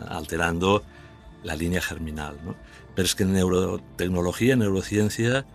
alterando 0.08 0.84
la 1.44 1.56
línea 1.56 1.82
germinal. 1.82 2.38
¿no? 2.44 2.56
Pero 2.96 3.06
es 3.06 3.16
que 3.16 3.24
en 3.24 3.34
neurotecnología, 3.34 4.54
en 4.54 4.60
neurociencia, 4.60 5.46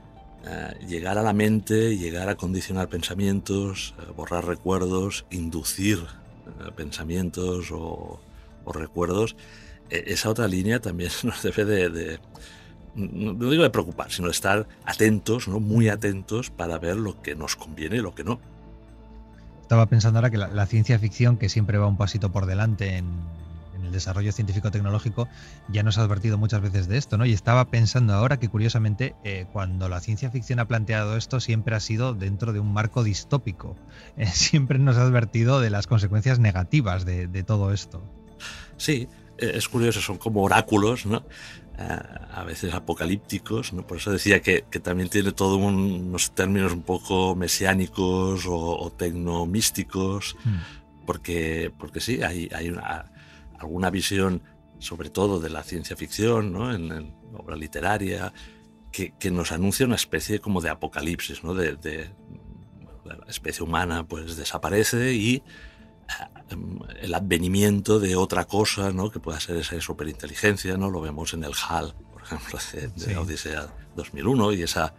eh, 0.48 0.86
llegar 0.86 1.18
a 1.18 1.22
la 1.22 1.32
mente, 1.32 1.96
llegar 1.98 2.28
a 2.28 2.36
condicionar 2.36 2.88
pensamientos, 2.88 3.94
eh, 3.98 4.12
borrar 4.16 4.46
recuerdos, 4.46 5.26
inducir 5.30 5.98
eh, 5.98 6.70
pensamientos 6.76 7.70
o, 7.72 8.20
recuerdos, 8.66 9.36
esa 9.90 10.28
otra 10.28 10.48
línea 10.48 10.80
también 10.80 11.10
nos 11.22 11.42
debe 11.42 11.64
de, 11.64 12.18
no 12.94 13.50
digo 13.50 13.62
de 13.62 13.70
preocupar, 13.70 14.10
sino 14.10 14.26
de 14.26 14.32
estar 14.32 14.68
atentos, 14.84 15.46
¿no? 15.46 15.60
muy 15.60 15.88
atentos 15.88 16.50
para 16.50 16.78
ver 16.78 16.96
lo 16.96 17.22
que 17.22 17.34
nos 17.34 17.54
conviene 17.54 17.96
y 17.96 18.00
lo 18.00 18.14
que 18.14 18.24
no. 18.24 18.40
Estaba 19.66 19.86
pensando 19.86 20.20
ahora 20.20 20.30
que 20.30 20.36
la 20.38 20.66
ciencia 20.66 20.96
ficción, 20.96 21.38
que 21.38 21.48
siempre 21.48 21.76
va 21.76 21.88
un 21.88 21.96
pasito 21.96 22.30
por 22.30 22.46
delante 22.46 22.98
en, 22.98 23.06
el 23.84 23.90
desarrollo 23.90 24.30
científico-tecnológico 24.30 25.28
ya 25.68 25.82
nos 25.82 25.98
ha 25.98 26.02
advertido 26.02 26.38
muchas 26.38 26.60
veces 26.60 26.86
de 26.86 26.98
esto, 26.98 27.18
¿no? 27.18 27.26
Y 27.26 27.32
estaba 27.32 27.64
pensando 27.64 28.14
ahora 28.14 28.38
que 28.38 28.48
curiosamente 28.48 29.16
eh, 29.24 29.46
cuando 29.52 29.88
la 29.88 29.98
ciencia 29.98 30.30
ficción 30.30 30.60
ha 30.60 30.68
planteado 30.68 31.16
esto 31.16 31.40
siempre 31.40 31.74
ha 31.74 31.80
sido 31.80 32.14
dentro 32.14 32.52
de 32.52 32.60
un 32.60 32.72
marco 32.72 33.02
distópico. 33.02 33.76
Eh, 34.18 34.26
siempre 34.28 34.78
nos 34.78 34.96
ha 34.98 35.02
advertido 35.02 35.60
de 35.60 35.68
las 35.68 35.88
consecuencias 35.88 36.38
negativas 36.38 37.04
de, 37.04 37.42
todo 37.42 37.72
esto. 37.72 38.02
Sí, 38.76 39.08
eh, 39.36 39.52
es 39.54 39.68
curioso, 39.68 40.00
son 40.00 40.16
como 40.16 40.42
oráculos, 40.42 41.06
¿no? 41.06 41.24
A 41.78 42.44
veces 42.44 42.74
apocalípticos, 42.74 43.72
¿no? 43.72 43.86
por 43.86 43.98
eso 43.98 44.10
decía 44.10 44.40
que, 44.40 44.62
también 44.82 45.08
tiene 45.08 45.32
todos 45.32 45.58
unos 45.58 46.34
términos 46.34 46.72
un 46.72 46.82
poco 46.82 47.34
mesiánicos 47.34 48.46
o, 48.46 48.78
o 48.78 48.90
tecnomísticos, 48.92 50.36
hmm. 50.44 51.04
porque, 51.04 51.70
porque 51.78 52.00
sí, 52.00 52.22
hay, 52.22 52.48
hay 52.54 52.70
una, 52.70 53.12
alguna 53.58 53.90
visión, 53.90 54.42
sobre 54.78 55.10
todo 55.10 55.38
de 55.38 55.50
la 55.50 55.62
ciencia 55.62 55.96
ficción, 55.96 56.52
¿no? 56.52 56.74
en, 56.74 56.88
la 56.88 57.38
obra 57.38 57.56
literaria, 57.56 58.32
que, 58.90 59.12
que, 59.18 59.30
nos 59.30 59.52
anuncia 59.52 59.84
una 59.84 59.96
especie 59.96 60.38
como 60.38 60.62
de 60.62 60.70
apocalipsis, 60.70 61.44
¿no? 61.44 61.52
de, 61.52 61.76
de 61.76 62.10
la 63.04 63.18
especie 63.28 63.64
humana 63.64 64.06
pues 64.06 64.36
desaparece 64.36 65.12
y 65.12 65.42
el 67.00 67.14
advenimiento 67.14 67.98
de 67.98 68.16
otra 68.16 68.44
cosa, 68.44 68.90
¿no? 68.92 69.10
que 69.10 69.20
pueda 69.20 69.40
ser 69.40 69.56
esa 69.56 69.80
superinteligencia, 69.80 70.76
¿no? 70.76 70.90
lo 70.90 71.00
vemos 71.00 71.34
en 71.34 71.44
el 71.44 71.52
HAL, 71.52 71.94
por 72.12 72.22
ejemplo, 72.22 72.58
de, 72.72 72.88
de 72.88 73.16
Odisea 73.16 73.68
2001 73.96 74.52
y 74.52 74.62
esa 74.62 74.94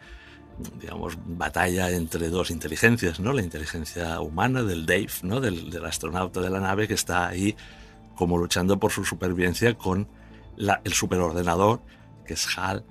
digamos, 0.80 1.18
batalla 1.26 1.90
entre 1.92 2.30
dos 2.30 2.50
inteligencias, 2.50 3.20
¿no? 3.20 3.32
La 3.32 3.44
inteligencia 3.44 4.20
humana 4.22 4.64
del 4.64 4.86
Dave, 4.86 5.12
¿no? 5.22 5.40
Del, 5.40 5.70
del, 5.70 5.86
astronauta 5.86 6.42
de 6.42 6.50
la 6.50 6.60
nave 6.60 6.88
que 6.88 6.96
está 6.96 7.28
ahí 7.28 7.56
como 8.16 8.38
luchando 8.38 8.80
por 8.80 8.92
su 8.92 9.06
supervivencia 9.06 9.76
con 9.76 10.08
el 10.58 10.94
superordenador, 10.94 11.82
que 12.26 12.34
es 12.34 12.48
HAL, 12.58 12.84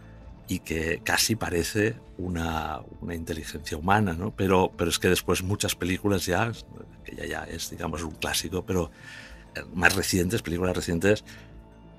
y 0.48 0.60
que 0.60 1.00
casi 1.02 1.36
parece 1.36 1.96
una, 2.18 2.80
inteligencia 3.12 3.76
humana, 3.76 4.14
¿no? 4.14 4.34
Pero, 4.34 4.72
pero 4.76 4.90
es 4.90 4.98
que 4.98 5.08
después 5.08 5.42
muchas 5.42 5.74
películas 5.74 6.26
ya, 6.26 6.52
que 7.04 7.16
ya, 7.16 7.26
ya 7.26 7.44
es, 7.44 7.70
digamos, 7.70 8.02
un 8.02 8.12
clásico, 8.12 8.64
pero 8.64 8.90
eh, 9.54 9.60
más 9.74 9.94
recientes, 9.94 10.42
películas 10.42 10.76
recientes, 10.76 11.24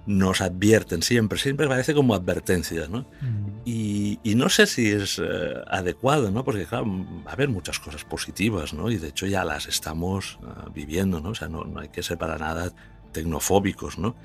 nos 0.08 0.40
advierten 0.40 1.04
siempre, 1.04 1.38
siempre 1.38 1.68
parece 1.68 1.94
como 1.94 2.16
advertencia, 2.16 2.88
¿no? 2.88 3.02
Mm. 3.22 3.62
Y, 3.66 4.20
no 4.36 4.50
sé 4.50 4.66
si 4.66 4.90
es 4.90 5.20
eh, 5.20 5.54
adecuado, 5.68 6.32
¿no? 6.32 6.46
Porque, 6.46 6.66
claro, 6.66 6.86
va 7.26 7.32
a 7.32 7.34
haber 7.34 7.50
muchas 7.50 7.80
cosas 7.80 8.06
positivas, 8.06 8.74
¿no? 8.74 8.90
Y 8.90 8.98
de 8.98 9.10
hecho 9.10 9.26
ya 9.26 9.44
las 9.44 9.68
estamos 9.68 10.40
eh, 10.42 10.70
viviendo, 10.74 11.20
¿no? 11.20 11.30
O 11.30 11.36
sea, 11.36 11.50
no, 11.50 11.66
no 11.66 11.82
hay 11.82 11.90
que 11.90 12.04
ser 12.04 12.18
para 12.18 12.38
nada 12.38 12.72
tecnofóbicos, 13.12 13.98
¿no? 13.98 14.16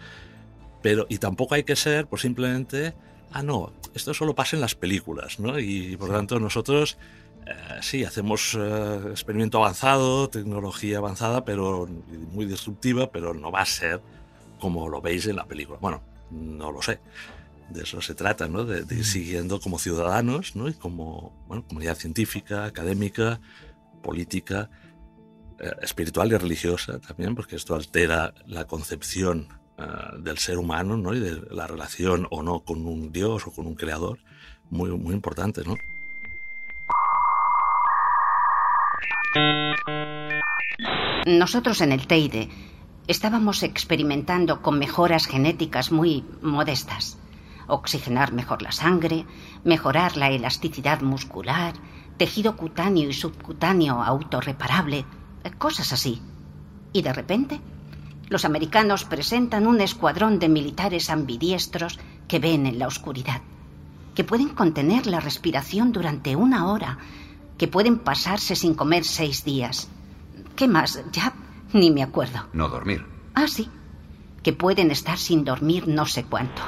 Pero, 0.82 1.06
y 1.08 1.18
tampoco 1.18 1.54
hay 1.54 1.64
que 1.64 1.74
ser, 1.74 2.06
pues 2.06 2.22
simplemente, 2.22 2.94
ah, 3.32 3.42
no, 3.42 3.72
esto 3.94 4.14
solo 4.14 4.34
pasa 4.34 4.56
en 4.56 4.60
las 4.60 4.74
películas, 4.74 5.38
¿no? 5.38 5.58
Y 5.58 5.96
por 5.96 6.08
lo 6.08 6.16
tanto 6.16 6.38
nosotros, 6.38 6.98
eh, 7.46 7.52
sí, 7.80 8.04
hacemos 8.04 8.56
eh, 8.58 9.00
experimento 9.10 9.58
avanzado, 9.58 10.28
tecnología 10.28 10.98
avanzada, 10.98 11.44
pero 11.44 11.88
muy 12.32 12.46
disruptiva, 12.46 13.10
pero 13.10 13.34
no 13.34 13.50
va 13.50 13.60
a 13.60 13.66
ser 13.66 14.00
como 14.60 14.88
lo 14.88 15.00
veis 15.00 15.26
en 15.26 15.36
la 15.36 15.44
película. 15.44 15.78
Bueno, 15.80 16.02
no 16.30 16.70
lo 16.70 16.80
sé. 16.82 17.00
De 17.70 17.82
eso 17.82 18.00
se 18.00 18.14
trata, 18.14 18.48
¿no? 18.48 18.64
De, 18.64 18.82
ir 18.94 19.04
siguiendo 19.04 19.60
como 19.60 19.78
ciudadanos, 19.78 20.54
¿no? 20.54 20.68
Y 20.68 20.74
como, 20.74 21.32
bueno, 21.48 21.66
comunidad 21.66 21.96
científica, 21.96 22.64
académica, 22.64 23.40
política, 24.02 24.70
eh, 25.58 25.72
espiritual 25.82 26.30
y 26.32 26.36
religiosa 26.36 27.00
también, 27.00 27.34
porque 27.34 27.56
esto 27.56 27.74
altera 27.74 28.34
la 28.46 28.66
concepción 28.66 29.48
eh, 29.82 30.18
del 30.18 30.38
ser 30.38 30.58
humano 30.58 30.96
¿no? 30.96 31.14
y 31.14 31.20
de 31.20 31.42
la 31.50 31.66
relación 31.66 32.26
o 32.30 32.42
no 32.42 32.60
con 32.60 32.86
un 32.86 33.10
Dios 33.10 33.46
o 33.46 33.52
con 33.52 33.66
un 33.66 33.74
creador, 33.74 34.18
muy, 34.70 34.90
muy 34.90 35.14
importante. 35.14 35.62
¿no? 35.64 35.76
Nosotros 41.26 41.80
en 41.80 41.92
el 41.92 42.06
Teide 42.06 42.48
estábamos 43.06 43.62
experimentando 43.62 44.62
con 44.62 44.78
mejoras 44.78 45.26
genéticas 45.26 45.90
muy 45.90 46.24
modestas. 46.40 47.18
Oxigenar 47.66 48.32
mejor 48.32 48.62
la 48.62 48.72
sangre, 48.72 49.24
mejorar 49.64 50.16
la 50.16 50.30
elasticidad 50.30 51.00
muscular, 51.00 51.74
tejido 52.16 52.56
cutáneo 52.56 53.08
y 53.08 53.12
subcutáneo 53.12 54.02
autorreparable, 54.02 55.04
cosas 55.58 55.92
así. 55.92 56.20
Y 56.92 57.02
de 57.02 57.12
repente, 57.12 57.60
los 58.32 58.46
americanos 58.46 59.04
presentan 59.04 59.66
un 59.66 59.82
escuadrón 59.82 60.38
de 60.38 60.48
militares 60.48 61.10
ambidiestros 61.10 62.00
que 62.26 62.38
ven 62.38 62.66
en 62.66 62.78
la 62.78 62.86
oscuridad, 62.86 63.42
que 64.14 64.24
pueden 64.24 64.48
contener 64.48 65.06
la 65.06 65.20
respiración 65.20 65.92
durante 65.92 66.34
una 66.34 66.72
hora, 66.72 66.98
que 67.58 67.68
pueden 67.68 67.98
pasarse 67.98 68.56
sin 68.56 68.74
comer 68.74 69.04
seis 69.04 69.44
días. 69.44 69.88
¿Qué 70.56 70.66
más? 70.66 71.04
Ya 71.12 71.34
ni 71.74 71.90
me 71.90 72.02
acuerdo. 72.02 72.40
No 72.54 72.68
dormir. 72.68 73.04
Ah, 73.34 73.46
sí. 73.46 73.68
Que 74.42 74.54
pueden 74.54 74.90
estar 74.90 75.18
sin 75.18 75.44
dormir 75.44 75.86
no 75.86 76.06
sé 76.06 76.24
cuánto. 76.24 76.62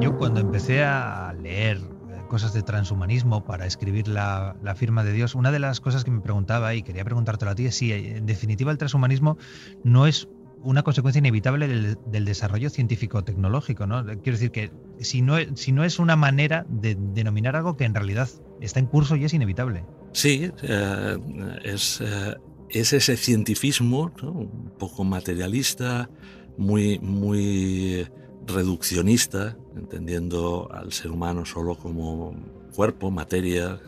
Yo 0.00 0.16
cuando 0.18 0.40
empecé 0.40 0.84
a 0.84 1.32
leer 1.32 1.93
cosas 2.26 2.52
de 2.52 2.62
transhumanismo 2.62 3.44
para 3.44 3.66
escribir 3.66 4.08
la, 4.08 4.56
firma 4.76 5.04
de 5.04 5.12
Dios, 5.12 5.34
una 5.34 5.52
de 5.52 5.58
las 5.58 5.80
cosas 5.80 6.04
que 6.04 6.10
me 6.10 6.20
preguntaba 6.20 6.74
y 6.74 6.82
quería 6.82 7.04
preguntártelo 7.04 7.50
a 7.50 7.54
ti 7.54 7.66
es 7.66 7.76
si 7.76 7.92
en 7.92 8.26
definitiva 8.26 8.72
el 8.72 8.78
transhumanismo 8.78 9.36
no 9.82 10.06
es 10.06 10.28
una 10.62 10.82
consecuencia 10.82 11.18
inevitable 11.18 11.68
del, 11.68 12.24
desarrollo 12.24 12.70
científico-tecnológico, 12.70 13.86
¿no? 13.86 14.02
Quiero 14.04 14.32
decir 14.32 14.50
que 14.50 14.72
si 14.98 15.20
no, 15.20 15.36
si 15.56 15.72
no 15.72 15.84
es 15.84 15.98
una 15.98 16.16
manera 16.16 16.64
de 16.68 16.96
denominar 16.98 17.54
algo 17.54 17.76
que 17.76 17.84
en 17.84 17.94
realidad 17.94 18.28
está 18.60 18.80
en 18.80 18.86
curso 18.86 19.14
y 19.16 19.24
es 19.24 19.34
inevitable. 19.34 19.84
Sí, 20.12 20.50
eh, 20.62 21.18
es, 21.64 22.00
eh, 22.00 22.34
es, 22.70 22.92
ese 22.94 23.16
cientifismo 23.16 24.10
un 24.22 24.72
poco 24.78 25.04
materialista, 25.04 26.08
muy, 26.56 26.98
muy 27.00 28.08
reduccionista, 28.46 29.56
entendiendo 29.76 30.68
al 30.72 30.92
ser 30.92 31.10
humano 31.10 31.44
solo 31.44 31.76
como 31.76 32.34
cuerpo, 32.74 33.10
materia, 33.10 33.80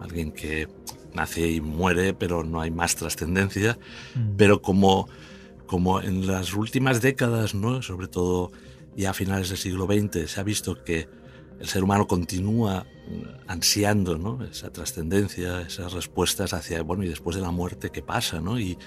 alguien 0.00 0.32
que 0.32 0.68
nace 1.14 1.48
y 1.48 1.60
muere, 1.60 2.14
pero 2.14 2.44
no 2.44 2.60
hay 2.60 2.70
más 2.70 2.96
trascendencia, 2.96 3.78
mm. 4.14 4.36
pero 4.36 4.62
como, 4.62 5.08
como 5.66 6.00
en 6.00 6.26
las 6.26 6.54
últimas 6.54 7.00
décadas, 7.00 7.54
¿no? 7.54 7.82
sobre 7.82 8.08
todo 8.08 8.52
ya 8.96 9.10
a 9.10 9.14
finales 9.14 9.48
del 9.48 9.58
siglo 9.58 9.86
XX, 9.86 10.30
se 10.30 10.40
ha 10.40 10.42
visto 10.42 10.82
que 10.82 11.08
el 11.60 11.66
ser 11.66 11.82
humano 11.82 12.06
continúa 12.06 12.86
ansiando 13.46 14.18
¿no? 14.18 14.44
esa 14.44 14.70
trascendencia, 14.70 15.62
esas 15.62 15.92
respuestas 15.92 16.52
hacia, 16.52 16.82
bueno, 16.82 17.04
y 17.04 17.08
después 17.08 17.36
de 17.36 17.42
la 17.42 17.50
muerte, 17.50 17.90
¿qué 17.90 18.02
pasa? 18.02 18.40
¿no? 18.40 18.60
Y, 18.60 18.78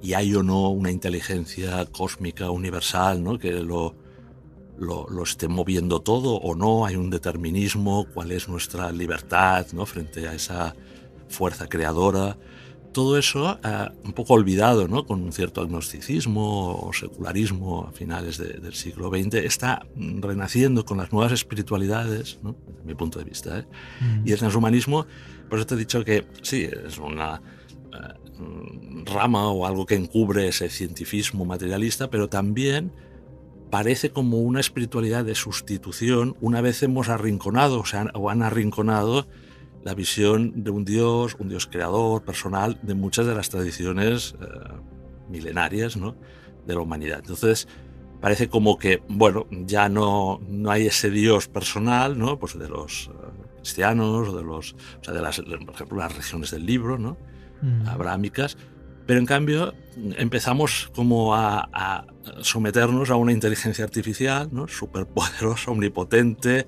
y 0.00 0.14
hay 0.14 0.34
o 0.34 0.42
no 0.42 0.68
una 0.68 0.90
inteligencia 0.90 1.86
cósmica 1.86 2.50
universal 2.50 3.22
¿no? 3.22 3.38
que 3.38 3.52
lo, 3.52 3.96
lo, 4.78 5.22
esté 5.22 5.48
moviendo 5.48 6.00
todo 6.00 6.36
o 6.36 6.54
no, 6.54 6.86
hay 6.86 6.96
un 6.96 7.10
determinismo, 7.10 8.06
cuál 8.12 8.32
es 8.32 8.48
nuestra 8.48 8.90
libertad 8.92 9.66
¿no? 9.72 9.86
frente 9.86 10.28
a 10.28 10.34
esa 10.34 10.74
fuerza 11.28 11.68
creadora. 11.68 12.36
Todo 12.92 13.16
eso 13.16 13.58
eh, 13.64 13.88
un 14.04 14.12
poco 14.12 14.34
olvidado, 14.34 14.86
¿no? 14.86 15.06
con 15.06 15.22
un 15.22 15.32
cierto 15.32 15.62
agnosticismo 15.62 16.74
o 16.74 16.92
secularismo 16.92 17.86
a 17.88 17.92
finales 17.92 18.36
del 18.36 18.74
siglo 18.74 19.08
XX, 19.08 19.34
está 19.36 19.86
renaciendo 19.96 20.84
con 20.84 20.98
las 20.98 21.10
nuevas 21.10 21.32
espiritualidades, 21.32 22.38
¿no? 22.42 22.54
desde 22.66 22.84
mi 22.84 22.94
punto 22.94 23.18
de 23.18 23.24
vista. 23.24 23.60
¿eh? 23.60 23.64
Mm. 24.00 24.28
Y 24.28 24.32
el 24.32 24.38
transhumanismo, 24.38 25.06
por 25.48 25.58
eso 25.58 25.66
te 25.66 25.74
he 25.74 25.78
dicho 25.78 26.04
que 26.04 26.26
sí, 26.42 26.64
es 26.64 26.98
una 26.98 27.40
eh, 27.94 29.04
rama 29.06 29.48
o 29.50 29.66
algo 29.66 29.86
que 29.86 29.94
encubre 29.94 30.48
ese 30.48 30.68
cientifismo 30.68 31.46
materialista, 31.46 32.10
pero 32.10 32.28
también 32.28 32.92
parece 33.72 34.10
como 34.10 34.36
una 34.40 34.60
espiritualidad 34.60 35.24
de 35.24 35.34
sustitución 35.34 36.36
una 36.42 36.60
vez 36.60 36.82
hemos 36.82 37.08
arrinconado 37.08 37.80
o, 37.80 37.86
sea, 37.86 38.10
o 38.12 38.28
han 38.28 38.42
arrinconado 38.42 39.26
la 39.82 39.94
visión 39.94 40.62
de 40.62 40.70
un 40.70 40.84
Dios, 40.84 41.36
un 41.38 41.48
Dios 41.48 41.68
creador, 41.68 42.22
personal, 42.22 42.78
de 42.82 42.92
muchas 42.92 43.24
de 43.24 43.34
las 43.34 43.48
tradiciones 43.48 44.34
eh, 44.42 44.46
milenarias 45.30 45.96
¿no? 45.96 46.16
de 46.66 46.74
la 46.74 46.80
humanidad. 46.80 47.20
Entonces, 47.20 47.66
parece 48.20 48.50
como 48.50 48.76
que, 48.76 49.02
bueno, 49.08 49.46
ya 49.50 49.88
no, 49.88 50.38
no 50.46 50.70
hay 50.70 50.88
ese 50.88 51.08
Dios 51.08 51.48
personal, 51.48 52.18
¿no? 52.18 52.38
Pues 52.38 52.58
de 52.58 52.68
los 52.68 53.10
eh, 53.10 53.46
cristianos, 53.56 54.28
o 54.28 54.36
de 54.36 54.44
los, 54.44 54.74
o 55.00 55.04
sea, 55.04 55.14
de 55.14 55.22
las, 55.22 55.40
por 55.40 55.74
ejemplo, 55.74 55.96
las 55.96 56.14
regiones 56.14 56.50
del 56.50 56.66
libro, 56.66 56.98
¿no? 56.98 57.16
Mm. 57.62 57.88
Abrámicas, 57.88 58.58
pero 59.06 59.18
en 59.18 59.26
cambio 59.26 59.74
empezamos 60.16 60.90
como 60.94 61.34
a, 61.34 62.06
someternos 62.40 63.10
a 63.10 63.16
una 63.16 63.32
inteligencia 63.32 63.84
artificial, 63.84 64.48
¿no? 64.52 64.68
Superpoderosa, 64.68 65.70
omnipotente, 65.70 66.66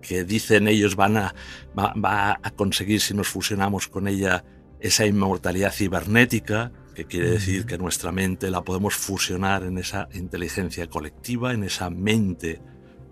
que 0.00 0.24
dicen 0.24 0.68
ellos 0.68 0.96
van 0.96 1.16
a, 1.16 1.34
va, 1.76 2.38
a 2.42 2.50
conseguir 2.52 3.00
si 3.00 3.14
nos 3.14 3.28
fusionamos 3.28 3.88
con 3.88 4.08
ella 4.08 4.44
esa 4.80 5.06
inmortalidad 5.06 5.72
cibernética, 5.72 6.72
que 6.94 7.04
quiere 7.04 7.30
decir 7.30 7.66
que 7.66 7.76
nuestra 7.76 8.12
mente 8.12 8.50
la 8.50 8.62
podemos 8.62 8.94
fusionar 8.94 9.64
en 9.64 9.78
esa 9.78 10.08
inteligencia 10.14 10.86
colectiva, 10.86 11.52
en 11.52 11.64
esa 11.64 11.90
mente 11.90 12.62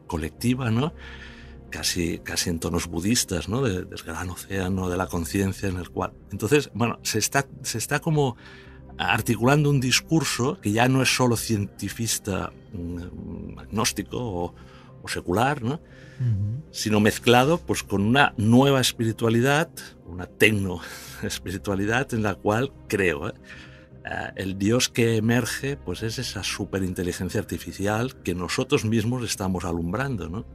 colectiva, 0.06 0.70
¿no? 0.70 0.94
Casi, 1.74 2.20
casi 2.20 2.50
en 2.50 2.60
tonos 2.60 2.86
budistas, 2.86 3.48
¿no? 3.48 3.60
del 3.60 3.88
gran 4.06 4.30
océano 4.30 4.88
de 4.88 4.96
la 4.96 5.08
conciencia 5.08 5.68
en 5.68 5.76
el 5.76 5.90
cual... 5.90 6.12
Entonces, 6.30 6.70
bueno, 6.72 7.00
se 7.02 7.18
está, 7.18 7.48
se 7.62 7.78
está 7.78 7.98
como 7.98 8.36
articulando 8.96 9.70
un 9.70 9.80
discurso 9.80 10.60
que 10.60 10.70
ya 10.70 10.86
no 10.86 11.02
es 11.02 11.12
solo 11.12 11.36
cientifista 11.36 12.52
mm, 12.72 13.58
agnóstico 13.58 14.18
o, 14.20 14.54
secular, 15.08 15.62
¿no? 15.62 15.80
sino 16.70 17.00
mezclado 17.00 17.58
pues, 17.58 17.82
con 17.82 18.02
una 18.02 18.34
nueva 18.36 18.80
espiritualidad, 18.80 19.68
una 20.06 20.26
tecno 20.26 20.80
espiritualidad 21.24 22.14
en 22.14 22.22
la 22.22 22.36
cual 22.36 22.72
creo. 22.86 23.30
¿eh? 23.30 23.34
Eh, 24.06 24.32
el 24.36 24.58
Dios 24.58 24.88
que 24.88 25.16
emerge 25.16 25.76
pues 25.76 26.04
es 26.04 26.18
esa 26.18 26.44
superinteligencia 26.44 27.40
artificial 27.40 28.14
que 28.22 28.36
nosotros 28.36 28.84
mismos 28.84 29.24
estamos 29.24 29.64
alumbrando. 29.64 30.28
¿no? 30.28 30.46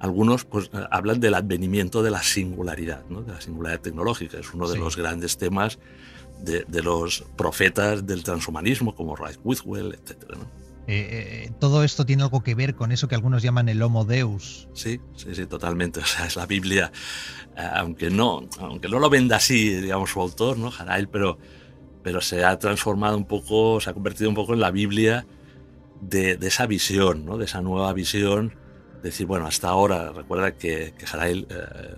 Algunos 0.00 0.44
pues, 0.44 0.70
eh, 0.72 0.84
hablan 0.90 1.20
del 1.20 1.34
advenimiento 1.34 2.02
de 2.02 2.10
la 2.10 2.22
singularidad, 2.22 3.04
¿no? 3.08 3.22
de 3.22 3.32
la 3.32 3.40
singularidad 3.40 3.80
tecnológica. 3.80 4.38
Es 4.38 4.52
uno 4.54 4.68
de 4.68 4.78
los 4.78 4.96
grandes 4.96 5.38
temas 5.38 5.78
de, 6.40 6.64
los 6.82 7.24
profetas 7.36 8.06
del 8.06 8.22
transhumanismo, 8.22 8.94
como 8.94 9.14
Wright 9.14 9.38
Whitwell, 9.42 9.94
etc. 9.94 10.36
Eh, 10.86 11.50
todo 11.58 11.84
esto 11.84 12.06
tiene 12.06 12.22
algo 12.22 12.42
que 12.42 12.54
ver 12.54 12.74
con 12.74 12.92
eso 12.92 13.08
que 13.08 13.14
algunos 13.14 13.42
llaman 13.42 13.68
el 13.68 13.82
Homo 13.82 14.04
Deus. 14.04 14.68
Sí, 14.72 15.00
sí, 15.16 15.34
sí, 15.34 15.46
totalmente. 15.46 16.00
O 16.04 16.06
sea, 16.06 16.26
es 16.26 16.36
la 16.36 16.46
Biblia, 16.46 16.92
aunque 17.74 18.10
no, 18.10 18.48
aunque 18.60 18.88
no 18.88 18.98
lo 18.98 19.10
venda 19.10 19.36
así, 19.36 19.74
digamos, 19.74 20.10
su 20.10 20.20
autor, 20.20 20.58
¿no? 20.58 20.70
Jarail, 20.70 21.08
pero 21.08 21.38
pero 22.02 22.22
se 22.22 22.44
ha 22.44 22.58
transformado 22.58 23.18
un 23.18 23.26
poco, 23.26 23.80
se 23.80 23.90
ha 23.90 23.92
convertido 23.92 24.30
un 24.30 24.34
poco 24.34 24.54
en 24.54 24.60
la 24.60 24.70
Biblia 24.70 25.26
de, 26.00 26.38
esa 26.40 26.66
visión, 26.66 27.26
¿no? 27.26 27.36
de 27.36 27.44
esa 27.44 27.60
nueva 27.60 27.92
visión. 27.92 28.54
Decir, 29.02 29.26
bueno, 29.26 29.46
hasta 29.46 29.68
ahora, 29.68 30.10
recuerda 30.12 30.56
que, 30.56 30.92
que 30.98 31.04
eh, 31.04 31.46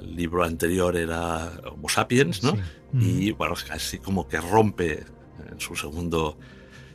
el 0.01 0.17
libro 0.17 0.45
anterior 0.45 0.97
era 0.97 1.51
Homo 1.73 1.89
sapiens, 1.89 2.43
¿no? 2.43 2.57
Y 2.93 3.33
bueno, 3.33 3.55
casi 3.67 3.99
como 3.99 4.29
que 4.29 4.39
rompe 4.41 5.05
en 5.51 5.61
su 5.61 5.77
segundo 5.77 6.37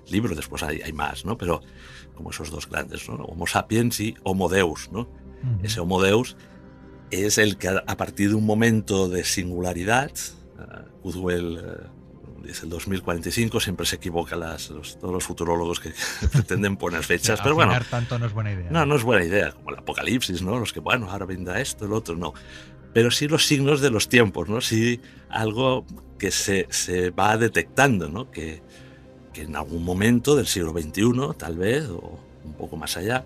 libro, 0.10 0.36
después 0.36 0.62
hay, 0.62 0.82
hay 0.82 0.94
más, 0.94 1.26
¿no? 1.26 1.38
Pero 1.38 1.62
como 2.14 2.30
esos 2.30 2.52
dos 2.52 2.70
grandes, 2.70 3.08
¿no? 3.10 3.16
Homo 3.16 3.48
sapiens 3.48 4.00
y 4.00 4.16
Homo 4.24 4.50
Deus, 4.50 4.90
¿no? 4.92 5.08
Ese 5.64 5.80
Homo 5.80 6.02
Deus 6.02 6.38
es 7.12 7.38
el 7.38 7.58
que 7.58 7.68
a 7.68 7.98
partir 7.98 8.30
de 8.30 8.36
un 8.36 8.46
momento 8.46 9.08
de 9.08 9.24
singularidad, 9.24 10.12
uh, 10.58 11.12
dice 12.46 12.64
el 12.64 12.70
2045, 12.70 13.60
siempre 13.60 13.86
se 13.86 13.98
equivocan 13.98 14.40
las, 14.40 14.68
todos 14.68 15.14
los 15.14 15.24
futurólogos 15.24 15.80
que, 15.80 15.94
pretenden 16.32 16.78
poner 16.78 17.04
fechas, 17.04 17.40
pero 17.42 17.56
bueno. 17.56 17.74
tanto 17.90 18.18
no 18.20 18.26
es 18.26 18.34
buena 18.34 18.52
idea. 18.52 18.70
No, 18.70 18.86
no 18.86 18.96
es 18.96 19.04
buena 19.04 19.26
idea, 19.26 19.52
como 19.52 19.72
el 19.72 19.78
apocalipsis, 19.78 20.42
¿no? 20.42 20.60
Los 20.60 20.74
que, 20.74 20.80
bueno, 20.80 21.10
ahora 21.10 21.26
vendrá 21.26 21.60
esto, 21.60 21.86
el 21.86 21.94
otro, 21.94 22.16
no. 22.16 22.34
Pero 22.94 23.12
sí 23.12 23.28
los 23.28 23.46
signos 23.46 23.82
de 23.82 23.90
los 23.90 24.08
tiempos, 24.08 24.48
¿no? 24.48 24.62
Sí 24.62 25.02
algo 25.30 25.86
que 26.18 26.32
se, 26.32 26.68
se 26.70 27.10
va 27.10 27.38
detectando, 27.38 28.10
¿no? 28.10 28.32
Que, 28.32 28.62
que 29.34 29.42
en 29.42 29.56
algún 29.56 29.84
momento 29.84 30.36
del 30.36 30.48
siglo 30.48 30.72
XXI, 30.72 31.38
tal 31.38 31.58
vez, 31.58 31.90
o 31.90 32.20
un 32.46 32.54
poco 32.54 32.78
más 32.78 32.96
allá, 32.96 33.26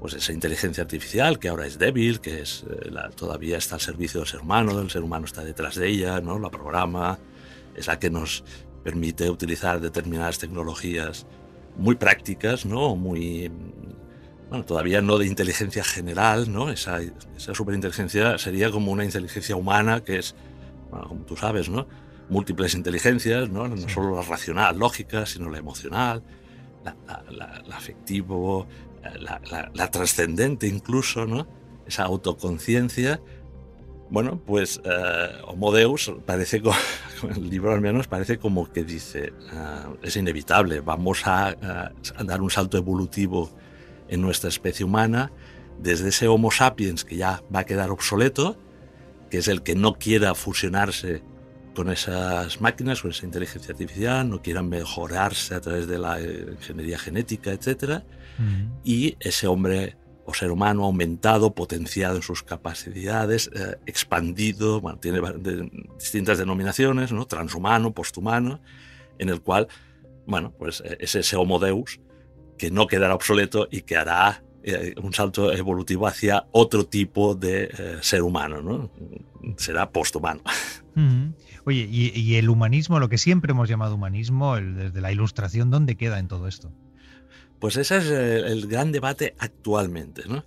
pues 0.00 0.14
esa 0.14 0.32
inteligencia 0.32 0.82
artificial 0.82 1.38
que 1.38 1.48
ahora 1.48 1.66
es 1.66 1.78
débil, 1.78 2.20
que 2.20 2.42
es, 2.42 2.64
eh, 2.70 2.90
la, 2.90 3.10
todavía 3.10 3.58
está 3.58 3.74
al 3.74 3.80
servicio 3.80 4.20
del 4.20 4.28
ser 4.28 4.40
humano, 4.40 4.78
el 4.80 4.90
ser 4.90 5.02
humano 5.02 5.26
está 5.26 5.42
detrás 5.42 5.74
de 5.74 5.88
ella, 5.88 6.20
¿no? 6.20 6.38
la 6.38 6.50
programa, 6.50 7.18
es 7.78 7.86
la 7.86 7.98
que 7.98 8.10
nos 8.10 8.44
permite 8.82 9.30
utilizar 9.30 9.80
determinadas 9.80 10.38
tecnologías 10.38 11.26
muy 11.76 11.94
prácticas, 11.94 12.66
¿no? 12.66 12.96
Muy, 12.96 13.50
bueno, 14.48 14.64
todavía 14.64 15.00
no 15.00 15.18
de 15.18 15.26
inteligencia 15.26 15.84
general, 15.84 16.52
¿no? 16.52 16.70
Esa, 16.70 17.00
esa 17.36 17.54
superinteligencia 17.54 18.38
sería 18.38 18.70
como 18.70 18.90
una 18.90 19.04
inteligencia 19.04 19.56
humana 19.56 20.02
que 20.02 20.18
es, 20.18 20.34
como 20.90 21.24
tú 21.24 21.36
sabes, 21.36 21.68
¿no? 21.68 21.86
Múltiples 22.28 22.74
inteligencias, 22.74 23.48
¿no? 23.48 23.68
No 23.68 23.88
solo 23.88 24.16
la 24.16 24.22
racional, 24.22 24.78
lógica, 24.78 25.24
sino 25.24 25.50
la 25.50 25.58
emocional, 25.58 26.22
la, 26.84 27.24
la, 27.30 27.76
afectivo, 27.76 28.66
la, 29.20 29.70
la 29.72 29.90
trascendente 29.90 30.66
incluso, 30.66 31.26
¿no? 31.26 31.46
Esa 31.86 32.04
autoconciencia 32.04 33.20
bueno, 34.10 34.40
pues 34.44 34.78
uh, 34.78 35.46
Homo 35.46 35.72
Deus 35.72 36.12
parece, 36.24 36.60
como, 36.62 36.76
el 37.36 37.50
libro 37.50 37.72
al 37.72 37.80
menos, 37.80 38.08
parece 38.08 38.38
como 38.38 38.70
que 38.72 38.84
dice, 38.84 39.32
uh, 39.52 39.96
es 40.02 40.16
inevitable, 40.16 40.80
vamos 40.80 41.26
a, 41.26 41.48
a, 41.48 42.24
dar 42.24 42.40
un 42.40 42.50
salto 42.50 42.78
evolutivo 42.78 43.50
en 44.08 44.20
nuestra 44.20 44.48
especie 44.48 44.84
humana, 44.84 45.30
desde 45.80 46.08
ese 46.08 46.28
Homo 46.28 46.50
sapiens 46.50 47.04
que 47.04 47.16
ya 47.16 47.42
va 47.54 47.60
a 47.60 47.64
quedar 47.64 47.90
obsoleto, 47.90 48.58
que 49.30 49.38
es 49.38 49.48
el 49.48 49.62
que 49.62 49.74
no 49.74 49.94
quiera 49.94 50.34
fusionarse 50.34 51.22
con 51.74 51.90
esas 51.90 52.60
máquinas, 52.60 53.02
con 53.02 53.12
esa 53.12 53.24
inteligencia 53.24 53.72
artificial, 53.72 54.28
no 54.28 54.42
quiera 54.42 54.62
mejorarse 54.62 55.54
a 55.54 55.60
través 55.60 55.86
de 55.86 55.98
la 55.98 56.20
eh, 56.20 56.46
ingeniería 56.50 56.98
genética, 56.98 57.52
etc. 57.52 57.66
Uh 57.68 58.42
-huh. 58.42 58.70
Y 58.82 59.16
ese 59.20 59.46
hombre 59.46 59.96
o 60.28 60.34
ser 60.34 60.50
humano 60.50 60.84
aumentado, 60.84 61.54
potenciado 61.54 62.16
en 62.16 62.22
sus 62.22 62.42
capacidades, 62.42 63.50
eh, 63.54 63.78
expandido, 63.86 64.78
bueno, 64.78 64.98
tiene 64.98 65.22
distintas 65.98 66.36
denominaciones, 66.36 67.12
¿no? 67.12 67.24
transhumano, 67.24 67.94
posthumano, 67.94 68.60
en 69.18 69.30
el 69.30 69.40
cual, 69.40 69.68
bueno, 70.26 70.52
pues 70.58 70.82
eh, 70.84 70.98
es 71.00 71.14
ese 71.14 71.36
homo 71.36 71.58
deus 71.58 71.98
que 72.58 72.70
no 72.70 72.86
quedará 72.88 73.14
obsoleto 73.14 73.68
y 73.70 73.80
que 73.82 73.96
hará 73.96 74.44
eh, 74.62 74.94
un 75.02 75.14
salto 75.14 75.50
evolutivo 75.50 76.06
hacia 76.06 76.44
otro 76.52 76.84
tipo 76.84 77.34
de 77.34 77.98
ser 78.02 78.20
humano, 78.20 78.60
¿no? 78.60 78.90
Será 79.56 79.88
posthumano. 79.90 80.42
Oye, 81.64 81.88
¿y, 81.90 82.12
¿y, 82.14 82.34
el 82.34 82.50
humanismo, 82.50 83.00
lo 83.00 83.08
que 83.08 83.16
siempre 83.16 83.52
hemos 83.52 83.68
llamado 83.68 83.94
humanismo, 83.94 84.56
el, 84.56 84.74
desde 84.74 85.00
la 85.00 85.10
ilustración, 85.10 85.70
¿dónde 85.70 85.96
queda 85.96 86.18
en 86.18 86.28
todo 86.28 86.48
esto? 86.48 86.70
Pues 87.60 87.76
ese 87.76 87.96
es 87.98 88.06
el 88.06 88.66
gran 88.66 88.92
debate 88.92 89.34
actualmente. 89.38 90.22
¿no? 90.26 90.44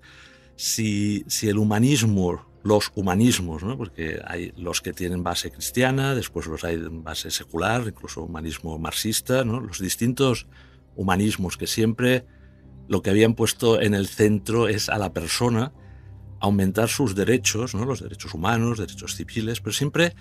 Si, 0.56 1.24
si, 1.28 1.50
el 1.50 1.58
humanismo, 1.58 2.46
los 2.64 2.92
humanismos, 2.96 3.64
¿no? 3.64 3.78
porque 3.78 4.22
hay 4.26 4.54
los 4.56 4.82
que 4.82 4.94
tienen 4.94 5.24
base 5.24 5.52
cristiana, 5.52 6.16
después 6.16 6.46
los 6.48 6.64
hay 6.64 6.76
en 6.76 7.04
base 7.04 7.32
secular, 7.32 7.84
incluso 7.88 8.24
humanismo 8.24 8.78
marxista, 8.78 9.44
¿no? 9.44 9.60
los 9.60 9.80
distintos 9.80 10.48
humanismos 10.96 11.58
que 11.58 11.68
siempre 11.68 12.26
lo 12.88 13.02
que 13.02 13.10
habían 13.10 13.36
puesto 13.36 13.82
en 13.82 13.94
el 13.94 14.08
centro 14.08 14.68
es 14.68 14.90
a 14.90 14.98
la 14.98 15.14
persona 15.14 15.72
aumentar 16.40 16.90
sus 16.90 17.16
derechos, 17.16 17.76
¿no? 17.76 17.86
los 17.86 18.02
derechos 18.02 18.34
humanos, 18.34 18.80
derechos 18.80 19.16
civiles, 19.16 19.62
pero 19.62 19.74
siempre 19.74 20.16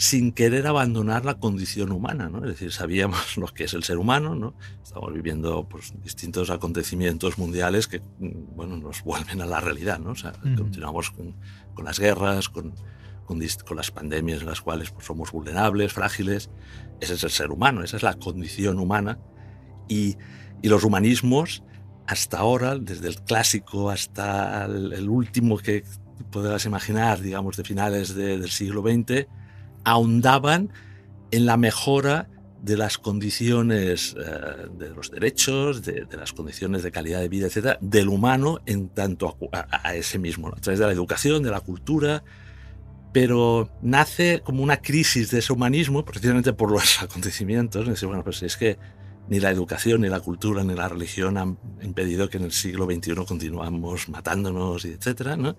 sin 0.00 0.32
querer 0.32 0.66
abandonar 0.66 1.26
la 1.26 1.34
condición 1.34 1.92
humana, 1.92 2.30
¿no? 2.30 2.38
Es 2.38 2.52
decir, 2.52 2.72
sabíamos 2.72 3.36
lo 3.36 3.48
que 3.48 3.64
es 3.64 3.74
el 3.74 3.84
ser 3.84 3.98
humano, 3.98 4.34
¿no? 4.34 4.54
Estamos 4.82 5.12
viviendo 5.12 5.68
pues, 5.68 5.92
distintos 6.02 6.48
acontecimientos 6.48 7.36
mundiales 7.36 7.86
que, 7.86 8.00
mm, 8.00 8.56
bueno, 8.56 8.78
nos 8.78 9.02
vuelven 9.04 9.42
a 9.42 9.46
la 9.46 9.60
realidad, 9.60 9.98
¿no? 9.98 10.12
O 10.12 10.14
sea, 10.14 10.32
uh 10.42 10.46
-huh. 10.46 10.56
continuamos 10.56 11.10
con, 11.10 11.36
con, 11.74 11.84
las 11.84 12.00
guerras, 12.00 12.48
con, 12.48 12.72
con, 13.26 13.42
con, 13.66 13.76
las 13.76 13.90
pandemias 13.90 14.40
en 14.40 14.46
las 14.46 14.62
cuales 14.62 14.90
pues, 14.90 15.04
somos 15.04 15.32
vulnerables, 15.32 15.92
frágiles. 15.92 16.48
Ese 16.98 17.12
es 17.12 17.24
el 17.24 17.30
ser 17.30 17.50
humano, 17.50 17.84
esa 17.84 17.98
es 17.98 18.02
la 18.02 18.14
condición 18.14 18.78
humana. 18.78 19.18
Y, 19.86 20.16
y 20.62 20.68
los 20.70 20.82
humanismos, 20.82 21.62
hasta 22.06 22.38
ahora, 22.38 22.78
desde 22.78 23.06
el 23.06 23.16
clásico 23.16 23.90
hasta 23.90 24.64
el, 24.64 24.94
el 24.94 25.10
último 25.10 25.58
que 25.58 25.84
podrás 26.32 26.64
imaginar, 26.64 27.20
digamos, 27.20 27.58
de 27.58 27.64
finales 27.64 28.14
de, 28.14 28.38
del 28.38 28.50
siglo 28.50 28.80
XX, 28.80 29.28
ahondaban 29.84 30.72
en 31.30 31.46
la 31.46 31.56
mejora 31.56 32.28
de 32.62 32.76
las 32.76 32.98
condiciones 32.98 34.14
eh, 34.18 34.68
de 34.78 34.90
los 34.90 35.10
derechos, 35.10 35.82
de, 35.82 36.06
las 36.16 36.32
condiciones 36.32 36.82
de 36.82 36.90
calidad 36.90 37.20
de 37.20 37.28
vida, 37.28 37.46
etcétera, 37.46 37.78
del 37.80 38.08
humano 38.08 38.60
en 38.66 38.88
tanto 38.88 39.36
a, 39.52 39.94
ese 39.94 40.18
mismo, 40.18 40.48
a 40.48 40.60
través 40.60 40.78
de 40.78 40.86
la 40.86 40.92
educación, 40.92 41.42
de 41.42 41.50
la 41.50 41.60
cultura, 41.60 42.22
pero 43.12 43.70
nace 43.82 44.42
como 44.44 44.62
una 44.62 44.76
crisis 44.76 45.30
de 45.30 45.38
ese 45.38 45.52
humanismo, 45.52 46.04
precisamente 46.04 46.52
por 46.52 46.70
los 46.70 47.02
acontecimientos. 47.02 47.88
Decir, 47.88 48.08
bueno, 48.08 48.22
pues 48.22 48.42
es 48.42 48.56
que 48.56 48.78
ni 49.28 49.40
la 49.40 49.50
educación, 49.50 50.00
ni 50.00 50.08
la 50.08 50.20
cultura, 50.20 50.64
ni 50.64 50.74
la 50.74 50.88
religión 50.88 51.38
han 51.38 51.56
impedido 51.82 52.28
que 52.28 52.36
en 52.38 52.44
el 52.44 52.52
siglo 52.52 52.86
XXI 52.86 53.14
continuamos 53.26 54.08
matándonos, 54.08 54.84
y 54.84 54.88
etcétera, 54.88 55.36
¿no? 55.36 55.56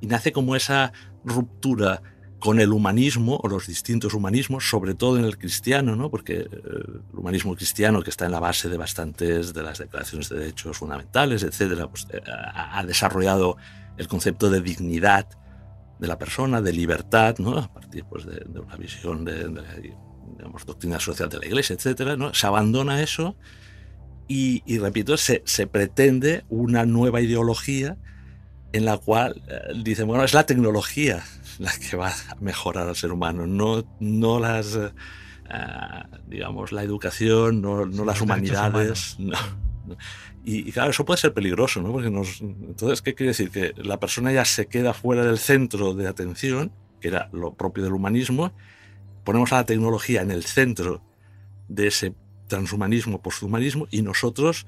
Y 0.00 0.06
nace 0.06 0.30
como 0.30 0.56
esa 0.56 0.92
ruptura 1.24 2.02
con 2.42 2.58
el 2.58 2.72
humanismo 2.72 3.38
o 3.40 3.48
los 3.48 3.68
distintos 3.68 4.14
humanismos, 4.14 4.68
sobre 4.68 4.94
todo 4.94 5.16
en 5.16 5.24
el 5.24 5.38
cristiano, 5.38 5.94
¿no? 5.94 6.10
porque 6.10 6.38
eh, 6.38 6.48
el 6.52 7.16
humanismo 7.16 7.54
cristiano, 7.54 8.02
que 8.02 8.10
está 8.10 8.26
en 8.26 8.32
la 8.32 8.40
base 8.40 8.68
de 8.68 8.76
bastantes 8.76 9.54
de 9.54 9.62
las 9.62 9.78
declaraciones 9.78 10.28
de 10.28 10.40
derechos 10.40 10.76
fundamentales, 10.76 11.44
etcétera, 11.44 11.88
pues, 11.88 12.08
eh, 12.10 12.20
ha 12.26 12.84
desarrollado 12.84 13.58
el 13.96 14.08
concepto 14.08 14.50
de 14.50 14.60
dignidad 14.60 15.28
de 16.00 16.08
la 16.08 16.18
persona, 16.18 16.60
de 16.60 16.72
libertad, 16.72 17.36
¿no? 17.38 17.56
a 17.58 17.72
partir 17.72 18.04
pues, 18.06 18.26
de, 18.26 18.44
una 18.58 18.74
visión 18.74 19.24
de, 19.24 19.48
digamos, 20.36 20.66
doctrina 20.66 20.98
social 20.98 21.28
de 21.28 21.38
la 21.38 21.46
Iglesia, 21.46 21.76
etcétera, 21.76 22.16
¿no? 22.16 22.34
se 22.34 22.44
abandona 22.44 23.02
eso 23.02 23.36
y, 24.26 24.78
repito, 24.78 25.16
se, 25.16 25.42
se 25.44 25.68
pretende 25.68 26.44
una 26.48 26.86
nueva 26.86 27.20
ideología 27.20 27.98
en 28.72 28.84
la 28.84 28.98
cual 28.98 29.42
eh, 29.46 29.74
dice, 29.84 30.02
bueno, 30.02 30.24
es 30.24 30.34
la 30.34 30.44
tecnología 30.44 31.22
la 31.58 31.72
que 31.72 31.96
va 31.96 32.08
a 32.08 32.34
mejorar 32.40 32.88
al 32.88 32.96
ser 32.96 33.12
humano, 33.12 33.46
no, 33.46 33.84
no 34.00 34.40
las, 34.40 34.76
eh, 34.76 34.90
digamos, 36.26 36.72
la 36.72 36.82
educación, 36.82 37.60
no, 37.60 37.86
no 37.86 38.04
las 38.04 38.20
humanidades. 38.20 39.16
Y, 40.44 40.72
claro, 40.72 40.90
eso 40.90 41.04
puede 41.04 41.20
ser 41.20 41.32
peligroso, 41.32 41.80
¿no? 41.80 41.92
Porque 41.92 42.10
nos, 42.10 42.40
entonces, 42.40 43.00
¿qué 43.00 43.14
quiere 43.14 43.28
decir? 43.28 43.50
Que 43.50 43.74
la 43.76 44.00
persona 44.00 44.32
ya 44.32 44.44
se 44.44 44.66
queda 44.66 44.92
fuera 44.92 45.24
del 45.24 45.38
centro 45.38 45.94
de 45.94 46.08
atención, 46.08 46.72
que 47.00 47.08
era 47.08 47.28
lo 47.32 47.54
propio 47.54 47.84
del 47.84 47.92
humanismo, 47.92 48.52
ponemos 49.24 49.52
a 49.52 49.56
la 49.56 49.66
tecnología 49.66 50.22
en 50.22 50.32
el 50.32 50.44
centro 50.44 51.00
de 51.68 51.86
ese 51.86 52.14
transhumanismo, 52.48 53.22
posthumanismo, 53.22 53.86
y 53.90 54.02
nosotros, 54.02 54.66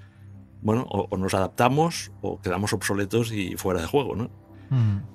bueno, 0.63 0.83
o, 0.89 1.17
nos 1.17 1.35
adaptamos 1.35 2.13
o 2.23 2.41
quedamos 2.41 2.73
obsoletos 2.73 3.33
y 3.33 3.57
fuera 3.57 3.81
de 3.81 3.87
juego, 3.89 4.15
¿no? 4.15 4.31
Mm. 4.71 5.14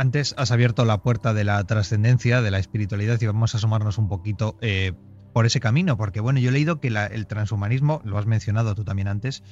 Antes 0.00 0.34
has 0.38 0.50
abierto 0.50 0.86
la 0.86 1.02
puerta 1.02 1.34
de 1.34 1.44
la 1.44 1.62
trascendencia, 1.64 2.40
de 2.40 2.50
la 2.50 2.58
espiritualidad, 2.58 3.20
y 3.20 3.26
vamos 3.26 3.52
a 3.54 3.58
asomarnos 3.58 3.98
un 3.98 4.08
poquito 4.08 4.56
eh, 4.62 4.92
por 5.34 5.44
ese 5.44 5.60
camino, 5.60 5.98
porque 5.98 6.20
bueno, 6.20 6.40
yo 6.40 6.48
he 6.48 6.52
leído 6.52 6.80
que 6.80 6.88
el 6.88 7.26
transhumanismo, 7.26 8.00
lo 8.02 8.16
has 8.16 8.24
mencionado 8.24 8.74
tú 8.74 8.82
también 8.82 9.08
antes, 9.08 9.42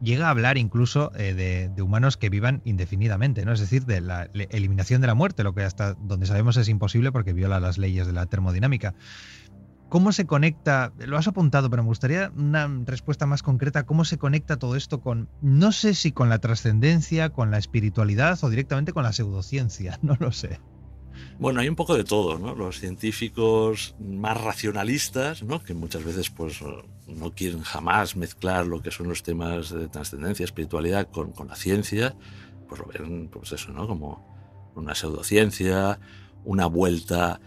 llega 0.00 0.28
a 0.28 0.30
hablar 0.30 0.58
incluso 0.58 1.10
eh, 1.16 1.34
de, 1.74 1.82
humanos 1.82 2.16
que 2.16 2.28
vivan 2.28 2.62
indefinidamente, 2.64 3.44
¿no? 3.44 3.52
Es 3.52 3.58
decir, 3.58 3.84
de 3.84 4.00
la 4.00 4.30
eliminación 4.32 5.00
de 5.00 5.08
la 5.08 5.16
muerte, 5.16 5.42
lo 5.42 5.54
que 5.54 5.64
hasta 5.64 5.94
donde 5.94 6.26
sabemos 6.26 6.56
es 6.56 6.68
imposible 6.68 7.10
porque 7.10 7.32
viola 7.32 7.58
las 7.58 7.76
leyes 7.76 8.06
de 8.06 8.12
la 8.12 8.26
termodinámica. 8.26 8.94
¿Cómo 9.90 10.12
se 10.12 10.24
conecta? 10.24 10.92
Lo 10.98 11.18
has 11.18 11.26
apuntado, 11.26 11.68
pero 11.68 11.82
me 11.82 11.88
gustaría 11.88 12.30
una 12.36 12.70
respuesta 12.84 13.26
más 13.26 13.42
concreta. 13.42 13.86
¿Cómo 13.86 14.04
se 14.04 14.18
conecta 14.18 14.56
todo 14.56 14.76
esto 14.76 15.00
con, 15.00 15.28
no 15.42 15.72
sé 15.72 15.94
si 15.94 16.12
con 16.12 16.28
la 16.28 16.38
trascendencia, 16.38 17.30
con 17.30 17.50
la 17.50 17.58
espiritualidad 17.58 18.38
o 18.42 18.50
directamente 18.50 18.92
con 18.92 19.02
la 19.02 19.12
pseudociencia? 19.12 19.98
No 20.10 20.16
lo 20.20 20.30
sé. 20.30 20.60
Bueno, 21.40 21.60
hay 21.60 21.68
un 21.68 21.74
poco 21.74 21.96
de 21.96 22.04
todo, 22.04 22.38
¿no? 22.38 22.54
Los 22.54 22.78
científicos 22.78 23.96
más 23.98 24.40
racionalistas, 24.40 25.42
¿no? 25.42 25.60
Que 25.60 25.74
muchas 25.74 26.04
veces, 26.04 26.30
pues, 26.30 26.60
no 27.08 27.32
quieren 27.32 27.62
jamás 27.62 28.14
mezclar 28.14 28.66
lo 28.66 28.82
que 28.82 28.92
son 28.92 29.08
los 29.08 29.24
temas 29.24 29.70
de 29.70 29.88
trascendencia, 29.88 30.44
espiritualidad 30.44 31.08
con, 31.10 31.34
la 31.48 31.56
ciencia, 31.56 32.14
pues 32.68 32.80
lo 32.80 32.86
ven, 32.86 33.28
pues 33.28 33.50
eso, 33.50 33.72
¿no? 33.72 33.88
Como 33.88 34.72
una 34.76 34.94
pseudociencia, 34.94 35.98
una 36.44 36.66
vuelta 36.66 37.40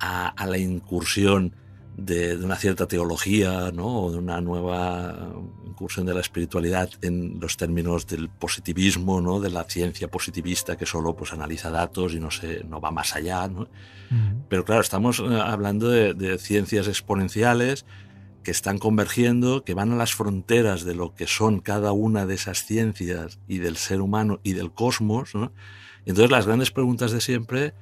a, 0.00 0.28
a 0.28 0.46
la 0.46 0.56
incursión 0.56 1.54
de, 1.96 2.36
una 2.36 2.56
cierta 2.56 2.86
teología, 2.86 3.70
¿no? 3.72 4.04
o 4.04 4.12
de 4.12 4.18
una 4.18 4.40
nueva 4.40 5.32
incursión 5.66 6.06
de 6.06 6.14
la 6.14 6.20
espiritualidad 6.20 6.90
en 7.02 7.38
los 7.40 7.56
términos 7.56 8.06
del 8.06 8.28
positivismo, 8.28 9.20
¿no? 9.20 9.40
de 9.40 9.50
la 9.50 9.64
ciencia 9.64 10.08
positivista 10.08 10.76
que 10.76 10.86
solo 10.86 11.14
pues, 11.14 11.32
analiza 11.32 11.70
datos 11.70 12.14
y 12.14 12.20
no, 12.20 12.30
se, 12.30 12.64
no 12.64 12.80
va 12.80 12.90
más 12.90 13.14
allá. 13.14 13.46
¿no? 13.48 13.68
Pero 14.48 14.64
claro, 14.64 14.80
estamos 14.80 15.20
eh, 15.20 15.40
hablando 15.42 15.88
de, 15.88 16.14
de, 16.14 16.38
ciencias 16.38 16.88
exponenciales 16.88 17.84
que 18.42 18.50
están 18.50 18.78
convergiendo, 18.78 19.62
que 19.64 19.74
van 19.74 19.92
a 19.92 19.96
las 19.96 20.14
fronteras 20.14 20.84
de 20.84 20.94
lo 20.94 21.14
que 21.14 21.26
son 21.26 21.60
cada 21.60 21.92
una 21.92 22.26
de 22.26 22.34
esas 22.34 22.64
ciencias 22.64 23.38
y 23.46 23.58
del 23.58 23.76
ser 23.76 24.00
humano 24.00 24.40
y 24.42 24.54
del 24.54 24.72
cosmos. 24.72 25.34
¿no? 25.34 25.52
entonces 26.04 26.30
las 26.30 26.46
grandes 26.46 26.70
preguntas 26.70 27.12
de 27.12 27.20
siempre 27.20 27.74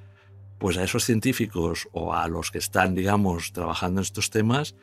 pues 0.60 0.76
a 0.76 0.84
esos 0.84 1.04
científicos 1.04 1.88
o 1.92 2.12
a 2.12 2.28
los 2.28 2.50
que 2.50 2.58
están, 2.58 2.94
digamos, 2.94 3.52
trabajando 3.52 4.00
en 4.00 4.04
estos 4.04 4.28
temas, 4.28 4.74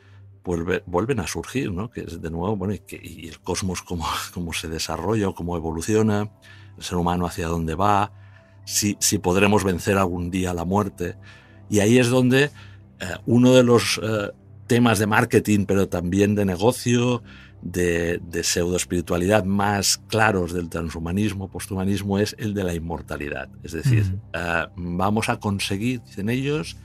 pues 0.41 0.81
vuelven 0.87 1.19
a 1.19 1.27
surgir, 1.27 1.71
¿no? 1.71 1.91
Que 1.91 2.01
es 2.01 2.19
de 2.19 2.31
nuevo, 2.31 2.55
bueno, 2.55 2.73
y, 2.73 2.79
que, 2.79 2.97
el 2.97 3.39
cosmos 3.39 3.83
cómo, 3.83 4.05
cómo 4.33 4.53
se 4.53 4.67
desarrolla, 4.67 5.31
cómo 5.33 5.55
evoluciona, 5.55 6.31
el 6.77 6.83
ser 6.83 6.97
humano 6.97 7.27
hacia 7.27 7.47
dónde 7.47 7.75
va, 7.75 8.11
si, 8.65 8.97
si 8.99 9.19
podremos 9.19 9.63
vencer 9.63 9.99
algún 9.99 10.31
día 10.31 10.51
la 10.51 10.65
muerte. 10.65 11.15
Y 11.69 11.79
ahí 11.79 11.99
es 11.99 12.09
donde 12.09 12.45
eh, 12.45 12.49
uno 13.27 13.53
de 13.53 13.61
los 13.61 14.01
eh, 14.01 14.31
temas 14.65 14.97
de 14.97 15.05
marketing, 15.05 15.65
pero 15.67 15.87
también 15.87 16.33
de 16.33 16.45
negocio, 16.45 17.21
de, 17.71 18.19
de 18.19 18.43
pseudoespiritualidad 18.43 19.43
más 19.43 19.97
claros 20.07 20.53
del 20.53 20.69
transhumanismo, 20.69 21.49
posthumanismo, 21.49 22.17
es 22.17 22.33
el 22.39 22.53
de 22.53 22.63
la 22.63 22.73
inmortalidad. 22.73 23.49
Es 23.61 23.73
decir, 23.73 24.05
eh, 24.33 24.65
vamos 24.77 25.27
a 25.27 25.39
conseguir, 25.41 26.01
dicen 26.03 26.29
ellos, 26.29 26.77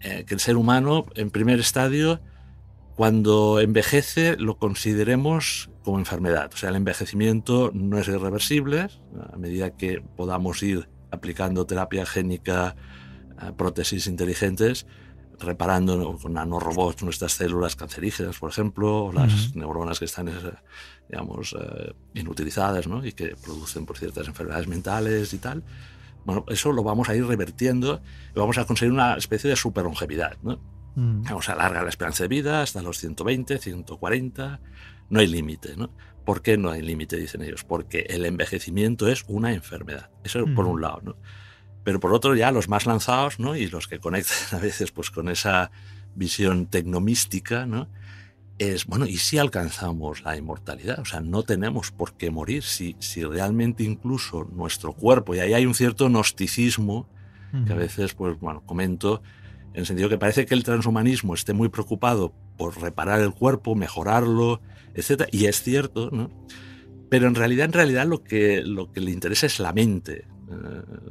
eh, 0.00 0.24
que 0.26 0.34
el 0.34 0.40
ser 0.40 0.58
humano, 0.58 1.06
en 1.14 1.30
primer 1.30 1.58
estadio, 1.58 2.20
cuando 2.96 3.60
envejece, 3.60 4.36
lo 4.36 4.58
consideremos 4.58 5.70
como 5.82 5.98
enfermedad. 5.98 6.50
O 6.52 6.56
sea, 6.58 6.68
el 6.68 6.76
envejecimiento 6.76 7.70
no 7.72 7.98
es 7.98 8.06
irreversible. 8.06 8.88
A 9.32 9.38
medida 9.38 9.70
que 9.70 10.02
podamos 10.16 10.62
ir 10.62 10.86
aplicando 11.10 11.66
terapia 11.66 12.04
génica, 12.04 12.76
eh, 13.40 13.52
prótesis 13.56 14.06
inteligentes, 14.06 14.86
reparando 15.40 16.16
con 16.18 16.32
nanorobots 16.34 17.02
nuestras 17.02 17.32
células 17.32 17.76
cancerígenas, 17.76 18.38
por 18.38 18.50
ejemplo, 18.50 19.12
las 19.12 19.54
neuronas 19.54 19.98
que 19.98 20.04
están, 20.04 20.28
eh, 20.28 20.32
digamos, 21.08 21.54
eh, 21.58 21.92
inutilizadas 22.14 22.86
¿no? 22.86 23.04
y 23.04 23.12
que 23.12 23.36
producen 23.36 23.86
por 23.86 23.98
ciertas 23.98 24.28
enfermedades 24.28 24.68
mentales 24.68 25.32
y 25.32 25.38
tal. 25.38 25.62
Bueno, 26.24 26.44
eso 26.48 26.72
lo 26.72 26.82
vamos 26.82 27.08
a 27.08 27.14
ir 27.14 27.26
revertiendo 27.26 28.00
y 28.34 28.38
vamos 28.38 28.56
a 28.58 28.64
conseguir 28.64 28.92
una 28.92 29.14
especie 29.14 29.50
de 29.50 29.56
superlongevidad. 29.56 30.36
¿no? 30.42 30.58
Vamos 30.96 31.48
a 31.48 31.52
alargar 31.52 31.82
la 31.82 31.90
esperanza 31.90 32.24
de 32.24 32.28
vida 32.28 32.62
hasta 32.62 32.80
los 32.80 32.98
120, 32.98 33.58
140. 33.58 34.60
No 35.10 35.20
hay 35.20 35.26
límite. 35.26 35.76
¿no? 35.76 35.90
¿Por 36.24 36.40
qué 36.40 36.56
no 36.56 36.70
hay 36.70 36.80
límite? 36.80 37.16
Dicen 37.16 37.42
ellos. 37.42 37.64
Porque 37.64 38.06
el 38.08 38.24
envejecimiento 38.24 39.08
es 39.08 39.24
una 39.28 39.52
enfermedad. 39.52 40.10
Eso 40.22 40.46
por 40.54 40.66
un 40.66 40.80
lado. 40.80 41.00
¿no? 41.04 41.16
Pero 41.84 42.00
por 42.00 42.12
otro 42.12 42.34
ya 42.34 42.50
los 42.50 42.68
más 42.68 42.86
lanzados, 42.86 43.38
¿no? 43.38 43.56
Y 43.56 43.68
los 43.68 43.86
que 43.86 44.00
conectan 44.00 44.36
a 44.58 44.58
veces 44.58 44.90
pues 44.90 45.10
con 45.10 45.28
esa 45.28 45.70
visión 46.14 46.66
tecnomística, 46.66 47.66
¿no? 47.66 47.88
Es, 48.58 48.86
bueno, 48.86 49.06
¿y 49.06 49.16
si 49.16 49.38
alcanzamos 49.38 50.22
la 50.22 50.36
inmortalidad? 50.36 51.00
O 51.00 51.04
sea, 51.04 51.20
no 51.20 51.42
tenemos 51.42 51.90
por 51.90 52.16
qué 52.16 52.30
morir 52.30 52.62
si, 52.62 52.94
si 53.00 53.24
realmente 53.24 53.82
incluso 53.82 54.48
nuestro 54.52 54.92
cuerpo, 54.92 55.34
y 55.34 55.40
ahí 55.40 55.54
hay 55.54 55.66
un 55.66 55.74
cierto 55.74 56.08
gnosticismo 56.08 57.08
que 57.66 57.72
a 57.72 57.76
veces, 57.76 58.14
pues 58.14 58.38
bueno, 58.40 58.64
comento, 58.66 59.22
en 59.74 59.80
el 59.80 59.86
sentido 59.86 60.08
que 60.08 60.18
parece 60.18 60.44
que 60.44 60.54
el 60.54 60.64
transhumanismo 60.64 61.34
esté 61.34 61.52
muy 61.52 61.68
preocupado 61.68 62.32
por 62.56 62.80
reparar 62.80 63.20
el 63.20 63.32
cuerpo, 63.32 63.76
mejorarlo, 63.76 64.60
etc. 64.94 65.28
Y 65.30 65.46
es 65.46 65.62
cierto, 65.62 66.10
¿no? 66.10 66.30
Pero 67.10 67.28
en 67.28 67.34
realidad, 67.34 67.66
en 67.66 67.72
realidad 67.72 68.06
lo 68.06 68.24
que, 68.24 68.62
lo 68.62 68.90
que 68.90 69.00
le 69.00 69.12
interesa 69.12 69.46
es 69.46 69.60
la 69.60 69.72
mente, 69.72 70.26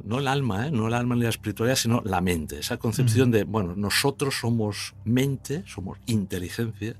no 0.04 0.18
el 0.18 0.28
alma, 0.28 0.66
¿eh? 0.66 0.70
no 0.70 0.88
el 0.88 0.94
alma 0.94 1.14
ni 1.14 1.22
la 1.22 1.28
espiritualidad, 1.28 1.76
sino 1.76 2.02
la 2.04 2.20
mente. 2.20 2.58
Esa 2.58 2.76
concepción 2.76 3.30
de, 3.30 3.44
bueno, 3.44 3.74
nosotros 3.76 4.38
somos 4.40 4.94
mente, 5.04 5.64
somos 5.66 5.98
inteligencia, 6.06 6.96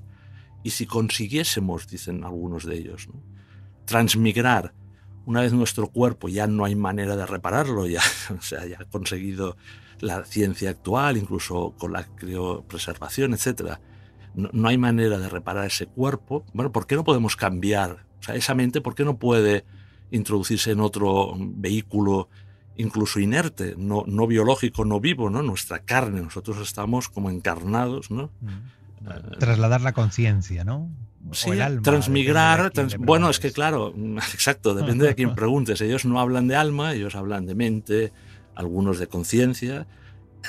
y 0.63 0.71
si 0.71 0.85
consiguiésemos, 0.85 1.87
dicen 1.87 2.23
algunos 2.23 2.65
de 2.65 2.77
ellos, 2.77 3.07
transmigrar 3.85 4.73
una 5.25 5.41
vez 5.41 5.53
nuestro 5.53 5.87
cuerpo 5.87 6.29
ya 6.29 6.47
no 6.47 6.65
hay 6.65 6.75
manera 6.75 7.15
de 7.15 7.25
repararlo, 7.25 7.87
ya, 7.87 8.01
o 8.37 8.41
sea, 8.41 8.65
ya 8.65 8.77
ha 8.79 8.85
conseguido 8.85 9.57
la 9.99 10.23
ciencia 10.25 10.69
actual, 10.69 11.17
incluso 11.17 11.73
con 11.77 11.93
la 11.93 12.03
criopreservación, 12.03 13.33
etc. 13.33 13.79
No, 14.35 14.49
no, 14.51 14.67
hay 14.67 14.77
manera 14.77 15.17
de 15.17 15.29
reparar 15.29 15.65
ese 15.65 15.87
cuerpo. 15.87 16.45
Bueno, 16.53 16.71
¿por 16.71 16.85
qué 16.85 16.95
no 16.95 17.03
podemos 17.03 17.35
cambiar? 17.35 18.05
O 18.19 18.23
sea, 18.23 18.35
esa 18.35 18.53
mente, 18.55 18.81
¿por 18.81 18.93
qué 18.93 19.05
no 19.05 19.17
puede 19.17 19.65
introducirse 20.11 20.71
en 20.71 20.79
otro 20.79 21.33
vehículo 21.37 22.29
incluso 22.77 23.19
inerte, 23.19 23.75
no, 23.77 24.03
no 24.05 24.27
biológico, 24.27 24.85
no 24.85 24.99
vivo, 24.99 25.29
¿no? 25.29 25.41
Nuestra 25.41 25.79
carne, 25.79 26.21
nosotros 26.21 26.57
estamos 26.59 27.09
como 27.09 27.29
encarnados, 27.29 28.11
¿no? 28.11 28.31
Mm. 28.41 29.09
Eh, 29.09 29.37
Trasladar 29.39 29.81
la 29.81 29.93
conciencia, 29.93 30.63
¿no? 30.63 30.89
Sí, 31.31 31.51
transmigrar. 31.81 32.71
bueno, 32.99 33.29
es 33.29 33.39
que 33.39 33.51
claro, 33.51 33.93
exacto, 34.33 34.75
depende 34.75 35.07
de 35.07 35.15
quién 35.15 35.33
preguntes. 35.35 35.81
Ellos 35.81 36.05
no 36.05 36.19
hablan 36.19 36.47
de 36.47 36.55
alma, 36.55 36.93
ellos 36.93 37.15
hablan 37.15 37.45
de 37.45 37.55
mente, 37.55 38.13
algunos 38.53 38.99
de 38.99 39.07
conciencia. 39.07 39.87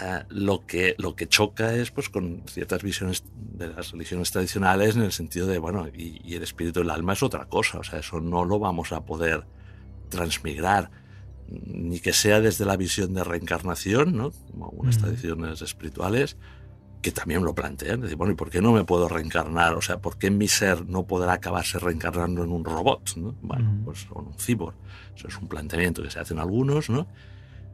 Eh, 0.02 0.24
lo, 0.30 0.66
que, 0.66 0.94
lo 0.98 1.16
que 1.16 1.26
choca 1.28 1.74
es 1.74 1.90
pues, 1.90 2.08
con 2.08 2.42
ciertas 2.46 2.82
visiones 2.82 3.24
de 3.34 3.68
las 3.68 3.92
religiones 3.92 4.30
tradicionales 4.30 4.96
en 4.96 5.02
el 5.02 5.12
sentido 5.12 5.46
de, 5.46 5.58
bueno, 5.58 5.88
y, 5.88 6.20
y 6.24 6.34
el 6.34 6.42
espíritu 6.42 6.80
del 6.80 6.90
alma 6.90 7.14
es 7.14 7.22
otra 7.22 7.46
cosa, 7.46 7.78
o 7.78 7.84
sea, 7.84 8.00
eso 8.00 8.20
no 8.20 8.44
lo 8.44 8.58
vamos 8.58 8.92
a 8.92 9.04
poder 9.04 9.44
transmigrar 10.08 10.90
ni 11.48 12.00
que 12.00 12.12
sea 12.12 12.40
desde 12.40 12.64
la 12.64 12.76
visión 12.76 13.14
de 13.14 13.24
reencarnación, 13.24 14.16
¿no? 14.16 14.32
como 14.50 14.66
algunas 14.66 14.98
tradiciones 14.98 15.62
espirituales, 15.62 16.36
que 17.02 17.12
también 17.12 17.44
lo 17.44 17.54
plantean. 17.54 18.00
Decir, 18.00 18.16
bueno, 18.16 18.32
¿y 18.32 18.36
por 18.36 18.50
qué 18.50 18.60
no 18.60 18.72
me 18.72 18.84
puedo 18.84 19.08
reencarnar? 19.08 19.74
O 19.74 19.80
sea, 19.80 19.98
¿por 19.98 20.18
qué 20.18 20.30
mi 20.30 20.48
ser 20.48 20.86
no 20.86 21.06
podrá 21.06 21.34
acabarse 21.34 21.78
reencarnando 21.78 22.42
en 22.42 22.50
un 22.50 22.64
robot? 22.64 23.16
¿no? 23.16 23.34
Bueno, 23.42 23.82
pues 23.84 24.06
en 24.10 24.26
un 24.26 24.34
cyborg. 24.38 24.74
Eso 25.14 25.28
es 25.28 25.38
un 25.38 25.48
planteamiento 25.48 26.02
que 26.02 26.10
se 26.10 26.18
hacen 26.18 26.38
algunos, 26.38 26.90
¿no? 26.90 27.06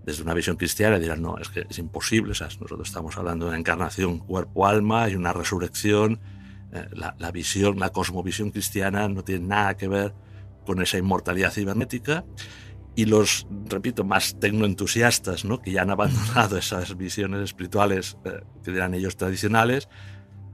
Desde 0.05 0.23
una 0.23 0.35
visión 0.35 0.57
cristiana 0.57 0.99
dirán, 0.99 1.23
no, 1.23 1.39
es 1.39 1.49
que 1.49 1.67
es 1.69 1.79
imposible. 1.79 2.35
Sea, 2.35 2.47
nosotros 2.47 2.89
estamos 2.89 3.17
hablando 3.17 3.47
de 3.47 3.51
una 3.51 3.59
encarnación 3.59 4.19
cuerpo-alma 4.19 5.09
y 5.09 5.15
una 5.15 5.33
resurrección. 5.33 6.21
Eh, 6.73 6.87
la, 6.93 7.15
la 7.19 7.31
visión, 7.31 7.79
la 7.79 7.91
cosmovisión 7.91 8.51
cristiana 8.51 9.09
no 9.09 9.23
tiene 9.23 9.47
nada 9.47 9.77
que 9.77 9.89
ver 9.89 10.15
con 10.65 10.81
esa 10.83 10.99
inmortalidad 10.99 11.53
cibernética 11.53 12.25
y 12.95 13.07
los, 13.07 13.47
repito, 13.69 14.05
más 14.05 14.39
tecnoentusiastas, 14.39 15.45
¿no? 15.45 15.61
que 15.61 15.73
ya 15.73 15.83
han 15.83 15.91
abandonado 15.93 16.59
esas 16.59 16.97
visiones 16.97 17.41
espirituales 17.43 18.19
eh, 18.25 18.43
que 18.63 18.71
eran 18.71 18.95
ellos 18.95 19.17
tradicionales, 19.17 19.89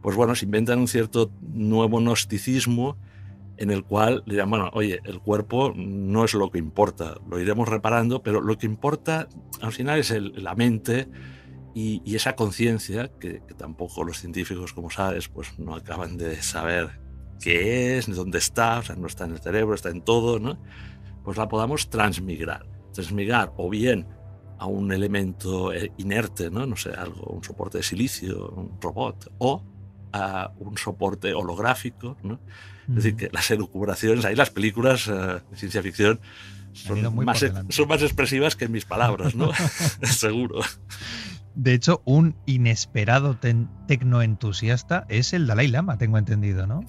pues 0.03 0.17
bueno, 0.17 0.35
se 0.35 0.45
inventan 0.45 0.79
un 0.79 0.89
cierto 0.89 1.31
nuevo 1.41 1.99
gnosticismo 1.99 2.97
en 3.59 3.71
el 3.71 3.85
cual 3.85 4.23
dirán, 4.27 4.51
bueno, 4.51 4.71
oye, 4.73 5.01
el 5.05 5.21
cuerpo 5.21 5.73
no 5.77 6.25
es 6.25 6.35
lo 6.35 6.51
que 6.51 6.59
importa, 6.59 7.17
lo 7.29 7.41
iremos 7.41 7.69
reparando, 7.69 8.23
pero 8.23 8.41
lo 8.41 8.57
que 8.57 8.67
importa 8.67 9.29
al 9.61 9.73
final 9.73 9.99
es 9.99 10.11
la 10.11 10.55
mente 10.55 11.09
y, 11.75 12.15
esa 12.15 12.35
conciencia 12.35 13.09
que, 13.21 13.43
que, 13.47 13.55
tampoco 13.55 14.05
los 14.05 14.19
científicos, 14.19 14.73
como 14.73 14.91
sabes, 14.91 15.29
pues 15.29 15.59
no 15.59 15.75
acaban 15.75 16.17
de 16.17 16.43
saber 16.43 17.01
qué 17.41 17.99
es, 17.99 18.07
dónde 18.15 18.39
está, 18.39 18.79
o 18.79 18.83
sea, 18.83 18.97
no 18.97 19.07
está 19.07 19.25
en 19.25 19.33
el 19.33 19.39
cerebro, 19.39 19.75
está 19.75 19.91
en 19.91 20.03
todo, 20.03 20.39
¿no? 20.39 20.59
pues 21.29 21.37
la 21.37 21.47
podamos 21.47 21.91
transmigrar. 21.91 22.67
Transmigrar 22.95 23.53
o 23.59 23.69
bien 23.69 24.07
a 24.59 24.65
un 24.65 24.91
elemento 24.93 25.75
eh, 25.75 25.93
inerte, 25.99 26.51
¿no? 26.51 26.65
no 26.65 26.75
sé, 26.75 26.91
algo, 26.91 27.27
un 27.27 27.45
soporte 27.45 27.77
de 27.77 27.85
silicio, 27.85 28.49
un 28.49 28.81
robot, 28.81 29.31
o 29.37 29.63
a 30.13 30.51
un 30.59 30.79
soporte 30.79 31.35
holográfico. 31.35 32.17
¿no? 32.23 32.41
Es 32.89 32.95
decir, 32.95 33.17
que 33.17 33.29
las 33.33 33.51
elucubraciones, 33.51 34.25
ahí 34.25 34.35
las 34.35 34.51
películas 34.51 35.09
eh, 35.09 35.13
de 35.51 35.57
ciencia 35.57 35.83
ficción 35.83 36.21
son 36.73 37.25
más, 37.25 37.43
e, 37.43 37.53
son 37.69 37.89
más 37.89 38.03
expresivas 38.03 38.57
que 38.57 38.69
mis 38.69 38.85
palabras, 38.85 39.35
¿no? 39.35 39.51
Seguro. 40.03 40.61
De 41.55 41.75
hecho, 41.75 42.03
un 42.05 42.37
inesperado 42.47 43.39
tecnoentusiasta 43.87 45.07
es 45.09 45.33
el 45.33 45.47
Dalai 45.47 45.69
Lama, 45.69 45.99
tengo 45.99 46.17
entendido, 46.17 46.67
¿no? 46.67 46.85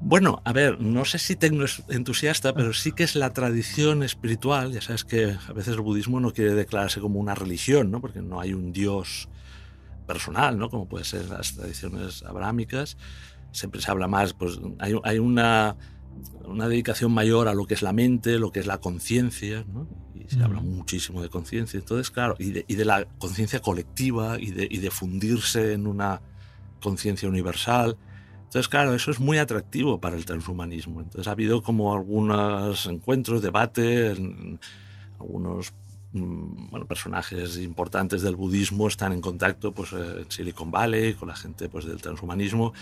Bueno, 0.00 0.42
a 0.44 0.52
ver, 0.52 0.80
no 0.80 1.04
sé 1.04 1.18
si 1.18 1.34
tengo 1.34 1.64
entusiasta, 1.88 2.54
pero 2.54 2.72
sí 2.72 2.92
que 2.92 3.02
es 3.02 3.16
la 3.16 3.32
tradición 3.32 4.04
espiritual. 4.04 4.72
Ya 4.72 4.80
sabes 4.80 5.04
que 5.04 5.36
a 5.48 5.52
veces 5.52 5.74
el 5.74 5.80
budismo 5.80 6.20
no 6.20 6.32
quiere 6.32 6.54
declararse 6.54 7.00
como 7.00 7.18
una 7.18 7.34
religión, 7.34 7.90
¿no? 7.90 8.00
Porque 8.00 8.22
no 8.22 8.40
hay 8.40 8.52
un 8.52 8.72
dios 8.72 9.28
personal, 10.06 10.56
¿no? 10.56 10.70
Como 10.70 10.88
puede 10.88 11.04
ser 11.04 11.28
las 11.28 11.54
tradiciones 11.54 12.22
abrámicas. 12.22 12.96
Siempre 13.52 13.80
se 13.80 13.90
habla 13.90 14.08
más, 14.08 14.34
pues 14.34 14.60
hay, 14.78 14.94
hay 15.04 15.18
una, 15.18 15.76
una, 16.44 16.68
dedicación 16.68 17.12
mayor 17.12 17.48
a 17.48 17.54
lo 17.54 17.66
que 17.66 17.74
es 17.74 17.82
la 17.82 17.92
mente, 17.92 18.38
lo 18.38 18.52
que 18.52 18.60
es 18.60 18.66
la 18.66 18.78
conciencia, 18.78 19.64
¿no? 19.72 19.88
Y 20.14 20.28
se 20.28 20.42
habla 20.42 20.60
muchísimo 20.60 21.22
de 21.22 21.28
conciencia. 21.28 21.78
Entonces, 21.78 22.10
claro, 22.10 22.36
y 22.38 22.50
de, 22.50 22.64
y 22.68 22.74
de 22.74 22.84
la 22.84 23.06
conciencia 23.18 23.60
colectiva 23.60 24.38
y 24.38 24.50
de, 24.50 24.68
y 24.70 24.78
de 24.78 24.90
fundirse 24.90 25.72
en 25.72 25.86
una 25.86 26.20
conciencia 26.80 27.28
universal. 27.28 27.96
Entonces, 28.48 28.68
claro, 28.68 28.94
eso 28.94 29.10
es 29.10 29.20
muy 29.20 29.38
atractivo 29.38 30.00
para 30.00 30.16
el 30.16 30.24
transhumanismo. 30.24 31.00
Entonces, 31.00 31.28
ha 31.28 31.32
habido 31.32 31.62
como 31.62 31.94
algunos 31.94 32.86
encuentros, 32.86 33.42
debate, 33.42 34.14
algunos 35.20 35.74
mm, 36.12 36.70
bueno, 36.70 36.86
personajes 36.86 37.58
importantes 37.58 38.22
del 38.22 38.36
budismo 38.36 38.88
están 38.88 39.12
en 39.12 39.20
contacto 39.20 39.72
pues, 39.72 39.92
eh, 39.92 40.22
en 40.22 40.30
Silicon 40.30 40.70
Valley 40.70 41.14
con 41.14 41.28
la 41.28 41.36
gente 41.36 41.68
pues, 41.68 41.84
del 41.84 42.00
transhumanismo, 42.00 42.72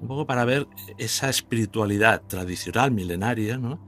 un 0.00 0.08
poco 0.08 0.26
para 0.26 0.44
ver 0.44 0.66
esa 0.98 1.28
espiritualidad 1.28 2.22
tradicional, 2.26 2.90
milenaria, 2.90 3.56
¿no? 3.58 3.80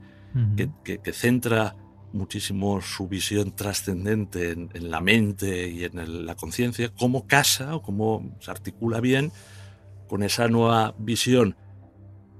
que, 0.57 0.99
que, 0.99 1.13
centra 1.13 1.75
muchísimo 2.11 2.81
su 2.81 3.07
visión 3.07 3.55
trascendente 3.55 4.51
en, 4.51 4.91
la 4.91 5.01
mente 5.01 5.69
y 5.69 5.83
en 5.83 6.25
la 6.25 6.35
conciencia, 6.35 6.91
cómo 6.97 7.27
casa 7.27 7.75
o 7.75 7.81
cómo 7.81 8.35
se 8.39 8.51
articula 8.51 8.99
bien 8.99 9.31
con 10.07 10.23
esa 10.23 10.47
nueva 10.47 10.95
visión 10.97 11.55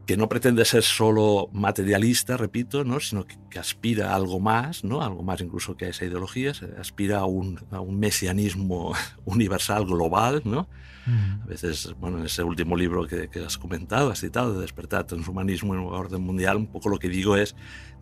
que 0.05 0.17
no 0.17 0.29
pretende 0.29 0.65
ser 0.65 0.83
solo 0.83 1.49
materialista, 1.51 2.37
repito, 2.37 2.83
¿no? 2.83 2.99
sino 2.99 3.25
que, 3.25 3.59
aspira 3.59 4.11
a 4.11 4.15
algo 4.15 4.39
más, 4.39 4.83
¿no? 4.83 5.01
algo 5.01 5.23
más 5.23 5.41
incluso 5.41 5.77
que 5.77 5.85
a 5.85 5.89
esa 5.89 6.05
ideología, 6.05 6.51
aspira 6.77 7.19
a 7.19 7.25
un, 7.25 7.65
a 7.71 7.79
un 7.79 7.99
mesianismo 7.99 8.93
universal, 9.25 9.85
global. 9.85 10.41
¿no? 10.45 10.67
A 11.07 11.45
veces, 11.45 11.95
bueno, 11.99 12.17
en 12.19 12.25
ese 12.25 12.43
último 12.43 12.75
libro 12.75 13.05
que, 13.07 13.27
que, 13.27 13.45
has 13.45 13.57
comentado, 13.57 14.09
has 14.09 14.19
citado, 14.19 14.53
de 14.53 14.61
despertar 14.61 15.05
transhumanismo 15.05 15.75
en 15.75 15.81
un 15.81 15.93
orden 15.93 16.21
mundial, 16.21 16.57
un 16.57 16.67
poco 16.67 16.89
lo 16.89 16.97
que 16.97 17.09
digo 17.09 17.35
es, 17.35 17.55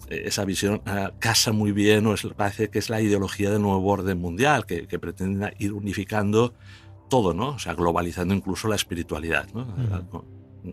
eh, 0.10 0.24
esa 0.26 0.46
visión 0.46 0.82
uh, 0.88 1.18
casa 1.20 1.52
muy 1.52 1.72
bien, 1.72 2.08
o 2.08 2.14
es, 2.14 2.26
parece 2.36 2.70
que 2.70 2.80
es 2.80 2.90
la 2.90 3.02
ideología 3.02 3.52
del 3.52 3.62
nuevo 3.62 3.86
orden 3.92 4.20
mundial, 4.20 4.66
que, 4.66 4.88
que 4.88 5.00
pretende 5.00 5.54
ir 5.60 5.74
unificando 5.74 6.54
todo, 7.10 7.34
¿no? 7.34 7.50
O 7.50 7.60
sea, 7.60 7.74
globalizando 7.74 8.34
incluso 8.34 8.68
la 8.68 8.76
espiritualidad, 8.76 9.48
¿no? 9.54 9.68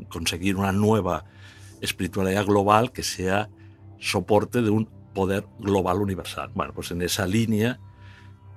Conseguir 0.09 0.57
una 0.57 0.73
nueva 0.73 1.25
espiritualidad 1.81 2.47
global 2.47 2.93
que 2.93 3.03
sea 3.03 3.51
soporte 3.99 4.63
de 4.63 4.71
un 4.71 4.87
poder 5.13 5.47
global 5.59 6.01
universal. 6.01 6.51
Bueno, 6.55 6.73
pues 6.73 6.93
en 6.93 7.03
esa 7.03 7.27
línea 7.27 7.81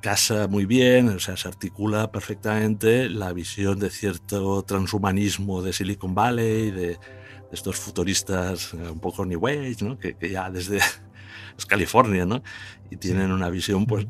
casa 0.04 0.50
muy 0.50 0.66
bien, 0.66 1.08
o 1.08 1.20
sea, 1.20 1.38
se 1.38 1.48
articula 1.48 2.12
perfectamente 2.12 3.10
la 3.10 3.32
visión 3.32 3.80
de 3.80 3.90
cierto 3.90 4.62
transhumanismo 4.64 5.62
de 5.62 5.72
Silicon 5.72 6.14
Valley, 6.14 6.72
de, 6.72 7.00
estos 7.54 7.78
futuristas 7.78 8.74
eh, 8.74 8.90
un 8.90 9.00
poco 9.00 9.26
New 9.26 9.48
Age, 9.48 9.78
¿no? 9.82 9.98
que, 9.98 10.16
que 10.16 10.30
ya 10.30 10.50
desde 10.50 10.80
es 11.58 11.66
California, 11.66 12.26
¿no? 12.26 12.44
Y 12.90 12.98
tienen 12.98 13.32
una 13.32 13.50
visión, 13.50 13.86
pues... 13.86 14.08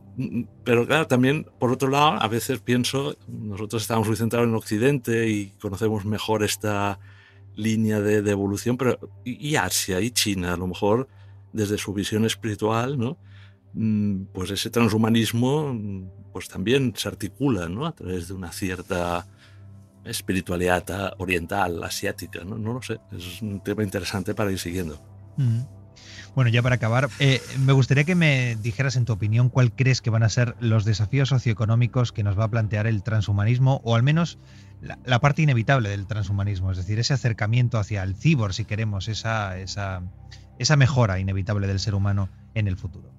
Pero 0.64 0.88
claro, 0.88 1.06
también, 1.06 1.46
por 1.60 1.72
otro 1.72 1.90
lado, 1.90 2.20
a 2.20 2.28
veces 2.28 2.60
pienso, 2.60 3.16
nosotros 3.28 3.84
estamos 3.84 4.08
muy 4.08 4.18
centrados 4.18 4.50
en 4.50 4.56
Occidente 4.56 5.30
y 5.30 5.52
conocemos 5.62 6.06
mejor 6.06 6.44
esta 6.44 7.00
línea 7.56 8.00
de, 8.00 8.18
evolución, 8.32 8.78
pero 8.78 8.98
y 9.24 9.58
Asia 9.58 10.02
y 10.02 10.10
China, 10.10 10.54
a 10.54 10.58
lo 10.58 10.66
mejor 10.66 11.08
desde 11.52 11.78
su 11.78 11.94
visión 11.94 12.26
espiritual, 12.26 12.98
¿no? 12.98 13.20
Mm, 13.74 14.26
pues 14.34 14.52
ese 14.52 14.70
transhumanismo 14.70 15.76
pues 16.32 16.48
también 16.48 16.94
se 16.96 17.08
articula 17.08 17.68
¿no? 17.70 17.86
a 17.86 17.94
través 17.94 18.28
de 18.28 18.34
una 18.36 18.52
cierta 18.52 19.26
espiritualidad 20.06 21.14
oriental, 21.18 21.84
asiática, 21.84 22.44
¿no? 22.44 22.58
no 22.58 22.74
lo 22.74 22.82
sé, 22.82 23.00
es 23.12 23.42
un 23.42 23.62
tema 23.62 23.84
interesante 23.84 24.36
para 24.36 24.52
ir 24.52 24.60
siguiendo. 24.60 25.02
Bueno, 26.36 26.50
ya 26.50 26.62
para 26.62 26.76
acabar, 26.76 27.10
eh, 27.20 27.42
me 27.60 27.74
gustaría 27.74 28.04
que 28.04 28.16
me 28.16 28.58
dijeras 28.62 28.96
en 28.96 29.06
tu 29.06 29.14
opinión 29.14 29.50
cuál 29.50 29.72
crees 29.72 30.02
que 30.02 30.10
van 30.10 30.24
a 30.24 30.30
ser 30.30 30.56
los 30.60 30.84
desafíos 30.84 31.30
socioeconómicos 31.30 32.12
que 32.12 32.24
nos 32.24 32.38
va 32.38 32.46
a 32.46 32.52
plantear 32.52 32.86
el 32.86 33.02
transhumanismo, 33.02 33.82
o 33.84 33.96
al 33.96 34.04
menos 34.04 34.40
la, 34.82 35.20
parte 35.20 35.44
inevitable 35.44 35.90
del 35.90 36.06
transhumanismo, 36.06 36.72
es 36.72 36.78
decir, 36.78 37.00
ese 37.00 37.14
acercamiento 37.14 37.78
hacia 37.78 38.04
el 38.04 38.16
cibor, 38.16 38.54
si 38.54 38.66
queremos, 38.66 39.08
esa 39.08 39.62
mejora 40.76 41.20
inevitable 41.20 41.68
del 41.68 41.80
ser 41.80 41.96
humano 41.96 42.30
en 42.56 42.68
el 42.68 42.78
futuro. 42.78 43.13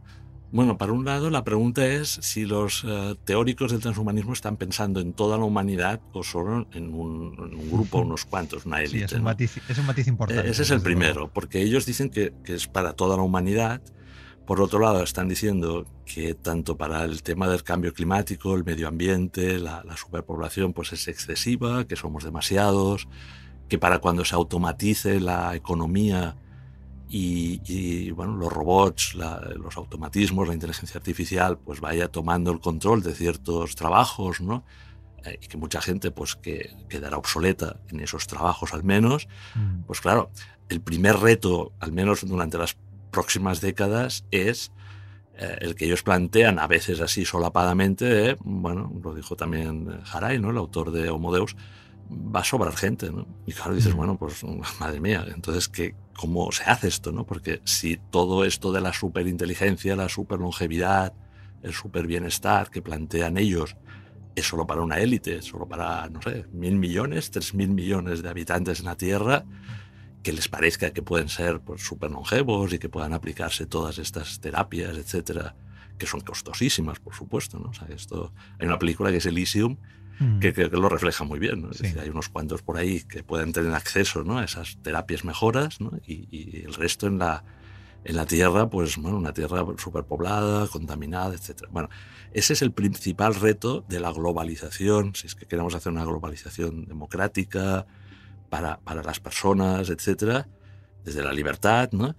Bueno, 0.55 0.79
para 0.79 0.93
un 0.93 1.05
lado, 1.05 1.31
la 1.31 1.43
pregunta 1.43 1.85
es 1.85 2.11
si 2.23 2.45
los 2.45 2.85
eh, 2.87 3.17
teóricos 3.25 3.73
del 3.73 3.81
transhumanismo 3.81 4.35
están 4.35 4.57
pensando 4.57 5.01
en 5.01 5.13
toda 5.13 5.37
la 5.37 5.43
humanidad 5.43 6.01
o 6.13 6.23
solo 6.23 6.69
en 6.73 6.95
un, 6.95 7.35
grupo, 7.73 8.03
unos 8.03 8.25
cuantos, 8.25 8.65
una 8.65 8.79
élite. 8.79 8.99
Sí, 8.99 9.03
es, 9.03 9.13
un 9.15 9.25
matiz, 9.25 9.61
es, 9.69 9.79
un 9.79 9.87
matiz, 9.87 10.07
importante. 10.07 10.47
E-, 10.47 10.51
ese 10.53 10.63
es 10.63 10.71
el 10.71 10.81
primero, 10.81 11.29
porque 11.29 11.61
ellos 11.61 11.87
dicen 11.87 12.09
que, 12.09 12.33
que, 12.45 12.55
es 12.55 12.69
para 12.69 12.93
toda 12.93 13.17
la 13.17 13.25
humanidad. 13.25 13.83
Por 14.47 14.61
otro 14.61 14.79
lado, 14.79 15.03
están 15.03 15.27
diciendo 15.27 15.87
que 16.07 16.35
tanto 16.35 16.77
para 16.77 17.03
el 17.03 17.25
tema 17.25 17.49
del 17.49 17.65
cambio 17.65 17.93
climático, 17.93 18.55
el 18.55 18.63
medio 18.63 18.87
ambiente, 18.87 19.59
la, 19.59 19.83
la 19.83 19.97
superpoblación, 19.97 20.73
pues 20.73 20.93
es 20.93 21.09
excesiva, 21.09 21.85
que 21.85 21.97
somos 21.97 22.23
demasiados, 22.23 23.09
que 23.69 23.81
para 23.81 23.99
cuando 23.99 24.25
se 24.25 24.37
automatice 24.37 25.19
la 25.19 25.57
economía 25.57 26.37
y, 27.17 28.11
bueno, 28.11 28.35
los 28.35 28.53
robots, 28.53 29.15
los 29.15 29.77
automatismos, 29.77 30.49
la 30.49 30.55
inteligencia 30.55 30.99
artificial, 30.99 31.59
pues 31.59 31.79
vaya 31.81 32.09
tomando 32.09 32.51
el 32.51 32.59
control 32.59 33.05
de 33.05 33.15
ciertos 33.15 33.77
trabajos, 33.77 34.41
¿no? 34.41 34.65
Eh, 35.25 35.39
y 35.41 35.47
que 35.47 35.57
mucha 35.57 35.81
gente 35.81 36.11
pues 36.11 36.35
que 36.35 36.75
quedará 36.89 37.17
obsoleta 37.17 37.77
en 37.89 38.01
esos 38.01 38.27
trabajos 38.27 38.75
al 38.75 38.83
menos, 38.83 39.29
mm. 39.55 39.83
pues 39.87 40.01
claro, 40.01 40.33
el 40.69 40.81
primer 40.81 41.17
reto, 41.19 41.73
al 41.79 41.93
menos 41.93 42.27
durante 42.27 42.59
las 42.59 42.77
próximas 43.13 43.61
décadas, 43.61 44.25
es 44.33 44.73
eh, 45.39 45.59
el 45.61 45.77
que 45.77 45.85
ellos 45.85 46.03
plantean, 46.03 46.59
a 46.59 46.67
veces 46.67 47.01
así 47.01 47.25
solapadamente, 47.25 48.37
bueno, 48.41 48.93
lo 49.05 49.15
dijo 49.15 49.37
también 49.37 50.01
Haray, 50.13 50.41
¿no? 50.41 50.51
el 50.51 50.57
autor 50.57 50.91
de 50.91 51.11
Homo 51.11 51.33
Deus, 51.33 51.55
va 52.11 52.41
a 52.41 52.45
sobrar 52.45 52.77
gente, 52.77 53.11
¿no? 53.11 53.27
Y 53.47 53.53
claro, 53.53 53.75
dices, 53.75 53.95
mm. 53.95 53.97
bueno, 53.97 54.19
pues 54.19 54.43
madre 54.81 55.01
mía, 55.01 55.25
entonces, 55.35 55.69
¿qué, 55.69 55.95
¿cómo 56.17 56.51
se 56.53 56.65
hace 56.65 56.89
esto, 56.89 57.13
no? 57.13 57.27
Porque 57.27 57.61
si 57.65 57.97
todo 58.11 58.45
esto 58.45 58.73
de 58.73 58.81
la 58.81 58.93
superinteligencia, 58.93 59.97
la 59.97 60.09
superlongevidad, 60.09 61.15
el 61.63 61.73
super 61.73 62.07
bienestar 62.07 62.71
que 62.71 62.83
plantean 62.83 63.39
ellos 63.39 63.77
es 64.35 64.47
solo 64.47 64.67
para 64.67 64.83
una 64.83 64.99
élite, 64.99 65.43
solo 65.43 65.67
para, 65.67 66.09
no 66.09 66.21
sé, 66.21 66.47
mil 66.53 66.77
millones, 66.77 67.31
tres 67.31 67.55
mil 67.55 67.71
millones 67.71 68.23
de 68.23 68.29
habitantes 68.29 68.81
en 68.81 68.87
la 68.87 68.97
Tierra, 68.97 69.45
que 70.23 70.33
les 70.33 70.49
parezca 70.49 70.91
que 70.91 71.03
pueden 71.03 71.29
ser 71.29 71.61
pues, 71.61 71.83
súper 71.83 72.11
longevos 72.11 72.73
y 72.73 72.79
que 72.79 72.89
puedan 72.89 73.13
aplicarse 73.13 73.67
todas 73.67 73.99
estas 73.99 74.41
terapias, 74.41 74.97
etcétera, 74.97 75.55
que 75.99 76.07
son 76.07 76.21
costosísimas, 76.21 76.99
por 76.99 77.15
supuesto. 77.15 77.59
¿no? 77.59 77.69
O 77.71 77.75
sea, 77.75 77.89
esto, 77.89 78.33
hay 78.59 78.67
una 78.67 78.79
película 78.79 79.11
que 79.11 79.19
es 79.19 79.27
Elysium, 79.27 79.77
mm. 80.19 80.39
que, 80.41 80.53
que, 80.53 80.69
lo 80.69 80.89
refleja 80.89 81.25
muy 81.25 81.39
bien. 81.39 81.63
¿no? 81.63 81.71
hay 82.01 82.09
unos 82.09 82.29
cuantos 82.29 82.63
por 82.63 82.77
ahí 82.77 83.03
que 83.03 83.23
pueden 83.23 83.53
tener 83.53 83.75
acceso 83.75 84.25
¿no? 84.25 84.39
a 84.39 84.45
esas 84.45 84.79
terapias 84.83 85.25
mejoras 85.25 85.81
¿no? 85.81 85.93
y, 86.07 86.29
y, 86.31 86.65
el 86.65 86.75
resto 86.75 87.07
en 87.07 87.19
la, 87.19 87.45
en 88.05 88.17
la 88.17 88.27
Tierra, 88.27 88.69
pues 88.69 88.97
bueno, 88.97 89.19
una 89.19 89.33
Tierra 89.33 89.65
superpoblada, 89.79 90.69
contaminada, 90.69 91.35
etc. 91.35 91.65
Bueno, 91.71 91.89
ese 92.33 92.53
es 92.53 92.63
el 92.63 92.73
principal 92.73 93.35
reto 93.35 93.85
de 93.89 94.01
la 94.01 94.13
globalización, 94.13 95.15
si 95.15 95.27
es 95.27 95.35
que 95.35 95.47
queremos 95.47 95.75
hacer 95.75 95.93
una 95.93 96.05
globalización 96.05 96.85
democrática 96.87 97.87
para, 98.51 98.79
para 98.81 99.03
las 99.03 99.21
personas, 99.21 99.91
etc., 99.91 100.47
desde 101.05 101.23
la 101.23 101.33
libertad, 101.33 101.91
¿no? 101.93 102.15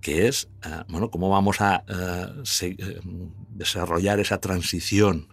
que 0.00 0.28
es, 0.28 0.48
eh, 0.64 0.82
bueno, 0.88 1.10
cómo 1.10 1.28
vamos 1.28 1.60
a 1.60 1.84
eh, 1.88 2.42
eh, 2.62 3.00
desarrollar 3.50 4.20
esa 4.20 4.38
transición 4.38 5.28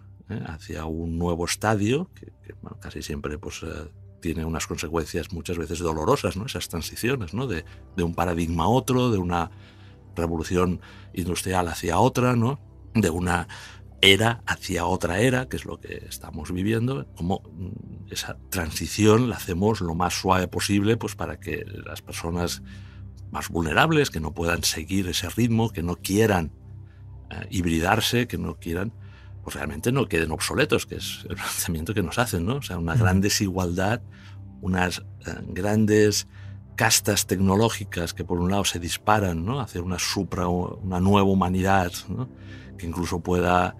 hacia 0.46 0.84
un 0.84 1.18
nuevo 1.18 1.44
estadio, 1.44 2.10
que, 2.14 2.32
casi 2.80 3.02
siempre 3.02 3.38
pues, 3.38 3.64
tiene 4.20 4.44
unas 4.44 4.66
consecuencias 4.66 5.32
muchas 5.32 5.58
veces 5.58 5.78
dolorosas, 5.78 6.36
¿no? 6.36 6.46
esas 6.46 6.68
transiciones, 6.68 7.34
¿no? 7.34 7.46
de, 7.46 7.64
de 7.96 8.02
un 8.02 8.14
paradigma 8.14 8.64
a 8.64 8.68
otro, 8.68 9.10
de 9.10 9.18
una 9.18 9.50
revolución 10.14 10.80
industrial 11.12 11.68
hacia 11.68 11.98
otra, 11.98 12.34
¿no? 12.34 12.58
de 12.94 13.10
una 13.10 13.46
era 14.02 14.42
hacia 14.46 14.86
otra 14.86 15.20
era, 15.20 15.48
que 15.48 15.56
es 15.56 15.64
lo 15.64 15.80
que 15.80 16.04
estamos 16.08 16.52
viviendo, 16.52 17.06
como 17.16 17.42
mm, 17.52 18.12
esa 18.12 18.38
transición 18.50 19.28
la 19.28 19.36
hacemos 19.36 19.80
lo 19.80 19.94
más 19.94 20.14
suave 20.14 20.48
posible 20.48 20.96
pues 20.96 21.14
para 21.14 21.40
que 21.40 21.64
las 21.66 22.02
personas 22.02 22.62
más 23.30 23.48
vulnerables, 23.48 24.10
que 24.10 24.20
no 24.20 24.32
puedan 24.32 24.62
seguir 24.62 25.08
ese 25.08 25.28
ritmo, 25.30 25.70
que 25.70 25.82
no 25.82 25.96
quieran 25.96 26.52
eh, 27.30 27.46
hibridarse, 27.50 28.28
que 28.28 28.38
no 28.38 28.56
quieran, 28.56 28.92
pues 29.46 29.54
realmente 29.54 29.92
no 29.92 30.08
queden 30.08 30.32
obsoletos, 30.32 30.86
que 30.86 30.96
es 30.96 31.24
el 31.28 31.36
planteamiento 31.36 31.94
que 31.94 32.02
nos 32.02 32.18
hacen, 32.18 32.44
¿no? 32.44 32.56
O 32.56 32.62
sea, 32.62 32.78
una 32.78 32.96
gran 32.96 33.20
desigualdad, 33.20 34.02
unas 34.60 35.04
eh, 35.24 35.34
grandes 35.46 36.26
castas 36.74 37.28
tecnológicas 37.28 38.12
que 38.12 38.24
por 38.24 38.40
un 38.40 38.50
lado 38.50 38.64
se 38.64 38.80
disparan 38.80 39.44
¿no? 39.44 39.60
hacia 39.60 39.80
una 39.82 40.00
supra, 40.00 40.48
una 40.48 40.98
nueva 40.98 41.28
humanidad, 41.28 41.92
que 42.76 42.86
incluso 42.86 43.20
pueda 43.20 43.76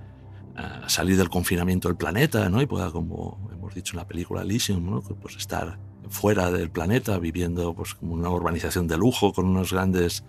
eh, 0.57 0.63
salir 0.87 1.17
del 1.17 1.31
confinamiento 1.31 1.89
del 1.89 1.97
planeta 1.97 2.49
¿no? 2.49 2.63
y 2.63 2.67
pueda, 2.67 2.93
como 2.93 3.51
hemos 3.53 3.75
dicho 3.75 3.95
en 3.95 3.97
la 3.97 4.07
película 4.07 4.43
Elysium, 4.43 4.89
¿no? 4.89 5.01
pues 5.01 5.35
estar 5.35 5.81
fuera 6.09 6.53
del 6.53 6.71
planeta, 6.71 7.19
viviendo 7.19 7.75
pues, 7.75 7.97
como 7.97 8.15
una 8.15 8.31
urbanización 8.31 8.87
de 8.87 8.99
lujo 8.99 9.33
con 9.33 9.47
unos 9.47 9.73
grandes 9.73 10.23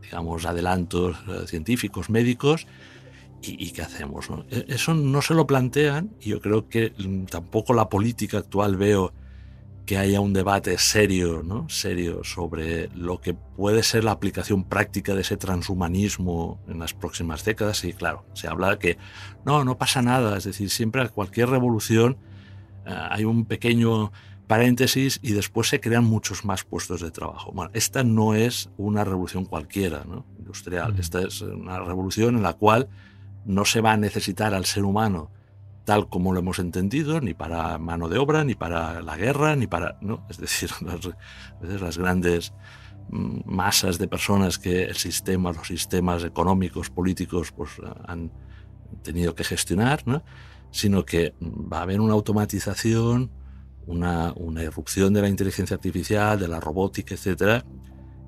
digamos, 0.00 0.46
adelantos 0.46 1.18
eh, 1.28 1.46
científicos, 1.46 2.08
médicos, 2.08 2.66
y, 3.46 3.70
qué 3.72 3.82
hacemos. 3.82 4.28
E, 4.50 4.66
eso 4.68 4.94
no 4.94 5.22
se 5.22 5.34
lo 5.34 5.46
plantean 5.46 6.10
y 6.20 6.30
yo 6.30 6.40
creo 6.40 6.68
que 6.68 6.92
mm, 6.96 7.24
tampoco 7.24 7.74
la 7.74 7.88
política 7.88 8.38
actual 8.38 8.76
veo 8.76 9.12
que 9.86 9.98
haya 9.98 10.20
un 10.20 10.32
debate 10.32 10.78
serio, 10.78 11.42
¿no? 11.44 11.68
serio 11.68 12.24
sobre 12.24 12.88
lo 12.94 13.20
que 13.20 13.34
puede 13.34 13.82
ser 13.82 14.04
la 14.04 14.12
aplicación 14.12 14.64
práctica 14.64 15.14
de 15.14 15.20
ese 15.20 15.36
transhumanismo 15.36 16.58
en 16.68 16.78
las 16.78 16.94
próximas 16.94 17.44
décadas. 17.44 17.84
Y 17.84 17.92
claro, 17.92 18.24
se 18.32 18.48
habla 18.48 18.70
de 18.70 18.78
que 18.78 18.98
no, 19.44 19.64
no 19.64 19.76
pasa 19.76 20.00
nada, 20.00 20.38
es 20.38 20.44
decir, 20.44 20.70
siempre 20.70 21.02
a 21.02 21.08
cualquier 21.08 21.50
revolución 21.50 22.16
eh, 22.86 22.96
hay 23.10 23.24
un 23.24 23.44
pequeño 23.44 24.10
paréntesis 24.46 25.20
y 25.22 25.32
después 25.32 25.68
se 25.68 25.80
crean 25.80 26.04
muchos 26.04 26.44
más 26.44 26.64
puestos 26.64 27.00
de 27.00 27.10
trabajo. 27.10 27.52
Bueno, 27.52 27.70
esta 27.74 28.04
no 28.04 28.34
es 28.34 28.70
una 28.76 29.04
revolución 29.04 29.44
cualquiera, 29.44 30.04
¿no? 30.06 30.24
industrial, 30.38 30.94
esta 30.98 31.22
es 31.22 31.40
una 31.42 31.78
revolución 31.80 32.36
en 32.36 32.42
la 32.42 32.54
cual 32.54 32.88
no 33.44 33.64
se 33.64 33.80
va 33.80 33.92
a 33.92 33.96
necesitar 33.96 34.54
al 34.54 34.64
ser 34.64 34.84
humano 34.84 35.30
tal 35.84 36.08
como 36.08 36.32
lo 36.32 36.40
hemos 36.40 36.58
entendido, 36.58 37.20
ni 37.20 37.34
para 37.34 37.78
mano 37.78 38.08
de 38.08 38.18
obra, 38.18 38.42
ni 38.44 38.54
para 38.54 39.02
la 39.02 39.16
guerra, 39.16 39.54
ni 39.54 39.66
para... 39.66 39.98
¿no? 40.00 40.26
Es 40.28 40.38
decir, 40.38 40.70
las, 41.60 41.98
grandes 41.98 42.52
mm, 43.10 43.40
masas 43.44 43.98
de 43.98 44.08
personas 44.08 44.58
que 44.58 44.84
el 44.84 44.96
sistema, 44.96 45.52
los 45.52 45.68
sistemas 45.68 46.24
económicos, 46.24 46.90
políticos, 46.90 47.52
pues 47.52 47.70
han 48.06 48.32
tenido 49.02 49.34
que 49.34 49.44
gestionar, 49.44 50.02
¿no? 50.06 50.24
sino 50.70 51.04
que 51.04 51.34
va 51.40 51.78
a 51.78 51.82
haber 51.82 52.00
una 52.00 52.14
automatización, 52.14 53.30
una, 53.86 54.32
una 54.36 54.62
irrupción 54.62 55.12
de 55.12 55.20
la 55.20 55.28
inteligencia 55.28 55.74
artificial, 55.74 56.38
de 56.38 56.48
la 56.48 56.60
robótica, 56.60 57.14
etcétera, 57.14 57.64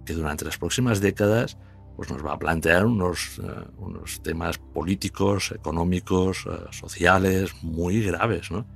que 0.05 0.13
durante 0.13 0.45
las 0.45 0.59
próximas 0.59 1.01
décadas 1.01 1.57
pues 1.97 2.11
nos 2.11 2.25
va 2.25 2.35
a 2.35 2.39
plantear 2.39 2.85
unos, 2.85 3.41
eh, 3.43 3.51
unos 3.79 4.23
temas 4.23 4.59
políticos, 4.59 5.53
económicos, 5.53 6.45
eh, 6.47 6.67
sociales 6.71 7.55
muy 7.63 8.03
graves. 8.03 8.51
¿no? 8.51 8.67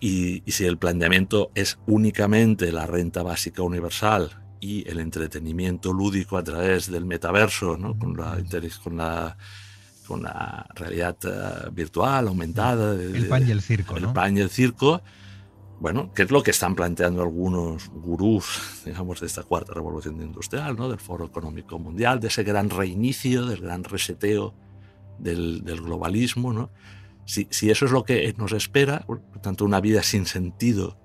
y, 0.00 0.42
si 0.46 0.64
el 0.64 0.78
planteamiento 0.78 1.50
es 1.54 1.78
únicamente 1.86 2.72
la 2.72 2.86
renta 2.86 3.22
básica 3.22 3.62
universal 3.62 4.30
y 4.60 4.88
el 4.88 4.98
entretenimiento 4.98 5.92
lúdico 5.92 6.36
a 6.36 6.42
través 6.42 6.90
del 6.90 7.04
metaverso, 7.04 7.76
¿no? 7.76 7.96
con, 7.96 8.16
la, 8.16 8.42
con, 8.82 8.96
la, 8.96 9.36
con 10.06 10.22
la 10.22 10.66
realidad 10.74 11.16
eh, 11.24 11.70
virtual 11.72 12.28
aumentada. 12.28 12.94
el 12.94 13.28
pan 13.28 13.46
y 13.46 13.52
el 13.52 13.62
circo. 13.62 13.96
El 13.96 14.12
pan 14.12 14.36
y 14.36 14.40
el 14.40 14.50
circo 14.50 15.02
bueno, 15.80 16.10
¿qué 16.12 16.22
es 16.22 16.30
lo 16.30 16.42
que 16.42 16.50
están 16.50 16.74
planteando 16.74 17.22
algunos 17.22 17.88
gurús, 17.88 18.82
digamos, 18.84 19.20
de 19.20 19.26
esta 19.26 19.42
cuarta 19.44 19.72
revolución 19.72 20.20
industrial, 20.20 20.76
¿no? 20.76 20.88
del 20.88 20.98
Foro 20.98 21.26
Económico 21.26 21.78
Mundial, 21.78 22.20
de 22.20 22.28
ese 22.28 22.42
gran 22.42 22.70
reinicio, 22.70 23.46
del 23.46 23.60
gran 23.60 23.84
reseteo 23.84 24.54
del, 25.18 25.62
globalismo? 25.62 26.52
¿no? 26.52 26.70
Si, 27.24 27.46
si, 27.50 27.70
eso 27.70 27.84
es 27.84 27.92
lo 27.92 28.04
que 28.04 28.34
nos 28.36 28.52
espera, 28.52 29.04
por 29.06 29.20
tanto, 29.40 29.64
una 29.64 29.80
vida 29.80 30.02
sin 30.02 30.26
sentido 30.26 30.98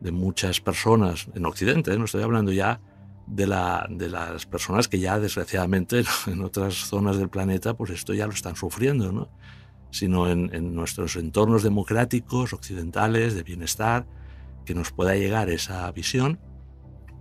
de 0.00 0.12
muchas 0.12 0.60
personas 0.60 1.28
en 1.34 1.46
Occidente, 1.46 1.92
¿eh? 1.92 1.98
no 1.98 2.04
estoy 2.04 2.22
hablando 2.22 2.52
ya 2.52 2.80
de, 3.26 3.46
la, 3.46 3.86
de 3.90 4.08
las 4.08 4.46
personas 4.46 4.88
que 4.88 5.00
ya, 5.00 5.18
desgraciadamente, 5.18 6.04
en 6.26 6.42
otras 6.42 6.74
zonas 6.74 7.16
del 7.16 7.28
planeta, 7.28 7.74
pues 7.74 7.90
esto 7.90 8.14
ya 8.14 8.26
lo 8.26 8.32
están 8.32 8.56
sufriendo, 8.56 9.10
¿no? 9.10 9.30
Sino 9.96 10.28
en, 10.30 10.74
nuestros 10.74 11.16
entornos 11.16 11.62
democráticos, 11.62 12.52
occidentales, 12.52 13.34
de 13.34 13.42
bienestar, 13.42 14.06
que 14.64 14.74
nos 14.74 14.92
pueda 14.92 15.14
llegar 15.16 15.48
esa 15.50 15.90
visión. 15.92 16.38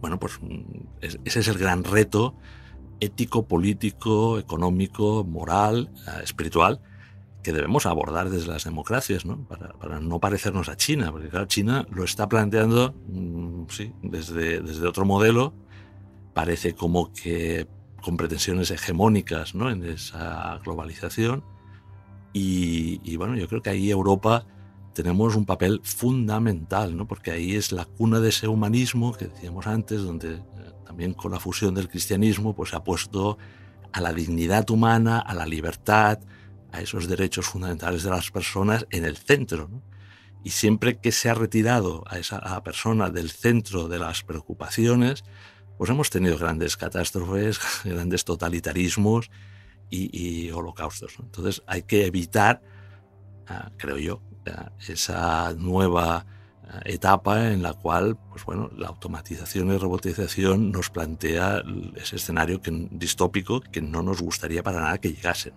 Bueno, 0.01 0.19
pues 0.19 0.39
mm, 0.41 1.05
ese 1.23 1.39
es 1.39 1.47
el 1.47 1.57
gran 1.57 1.83
reto 1.83 2.35
ético, 2.99 3.47
político, 3.47 4.39
económico, 4.39 5.23
moral, 5.23 5.91
eh, 6.07 6.23
espiritual, 6.23 6.81
que 7.43 7.51
debemos 7.51 7.85
abordar 7.85 8.29
desde 8.29 8.47
las 8.47 8.63
democracias, 8.63 9.25
¿no? 9.25 9.45
Para, 9.47 9.99
no 9.99 10.19
parecernos 10.19 10.69
a 10.69 10.77
China, 10.77 11.11
porque 11.11 11.29
claro, 11.29 11.45
China 11.45 11.85
lo 11.91 12.03
está 12.03 12.27
planteando 12.27 12.95
mm, 13.07 13.65
sí, 13.69 13.93
desde, 14.01 14.61
desde 14.61 14.87
otro 14.87 15.05
modelo, 15.05 15.53
parece 16.33 16.73
como 16.73 17.13
que 17.13 17.67
con 18.05 18.17
pretensiones 18.17 18.69
hegemónicas 18.69 19.55
¿no? 19.55 19.71
en 19.71 19.83
esa 19.83 20.59
globalización, 20.63 21.43
y, 22.37 23.15
bueno, 23.15 23.37
yo 23.37 23.47
creo 23.47 23.61
que 23.61 23.69
ahí 23.69 23.89
Europa 23.89 24.45
tenemos 24.93 25.37
un 25.37 25.45
papel 25.45 25.79
fundamental, 25.83 26.97
¿no? 26.97 27.07
porque 27.07 27.31
ahí 27.31 27.55
es 27.55 27.71
la 27.71 27.85
cuna 27.85 28.19
de 28.19 28.27
ese 28.27 28.49
humanismo 28.49 29.13
que 29.13 29.27
decíamos 29.27 29.67
antes, 29.67 30.01
donde 30.01 30.33
eh, 30.33 30.41
también 30.85 31.13
con 31.13 31.31
la 31.31 31.39
fusión 31.39 31.73
del 31.73 31.87
cristianismo 31.87 32.53
pues, 32.53 32.71
se 32.71 32.75
ha 32.75 32.83
puesto 32.83 33.37
a 33.93 34.01
la 34.01 34.11
dignidad 34.11 34.69
humana, 34.69 35.19
a 35.19 35.33
la 35.33 35.45
libertad, 35.45 36.19
a 36.73 36.81
esos 36.81 37.07
derechos 37.07 37.45
fundamentales 37.45 38.03
de 38.03 38.09
las 38.09 38.29
personas 38.31 38.85
en 38.89 39.05
el 39.05 39.15
centro. 39.15 39.69
Y 40.43 40.49
siempre 40.49 40.97
que 40.97 41.13
se 41.13 41.29
ha 41.29 41.35
retirado 41.35 42.03
a 42.05 42.19
esa 42.19 42.61
persona 42.63 43.09
del 43.09 43.31
centro 43.31 43.87
de 43.87 43.99
las 43.99 44.23
preocupaciones, 44.23 45.23
pues 45.77 45.89
hemos 45.89 46.09
tenido 46.09 46.37
grandes 46.37 46.75
catástrofes, 46.75 47.61
grandes 47.85 48.25
totalitarismos 48.25 49.31
y, 49.89 50.49
holocaustos. 50.51 51.15
Entonces 51.19 51.63
hay 51.67 51.83
que 51.83 52.05
evitar, 52.05 52.61
ah, 53.47 53.71
creo 53.77 53.97
yo, 53.97 54.21
ah, 54.47 54.71
esa 54.87 55.53
nueva 55.53 56.25
ah, 56.63 56.79
etapa 56.85 57.51
en 57.51 57.61
la 57.61 57.73
cual 57.73 58.17
pues 58.29 58.45
bueno, 58.45 58.69
la 58.75 58.87
automatización 58.87 59.71
y 59.71 59.77
robotización 59.77 60.71
nos 60.71 60.89
plantea 60.89 61.63
ese 61.95 62.17
escenario 62.17 62.59
distópico 62.91 63.61
que 63.61 63.81
no 63.81 64.01
nos 64.01 64.21
gustaría 64.21 64.63
para 64.63 64.81
nada 64.81 64.97
que 64.97 65.13
llegase. 65.13 65.53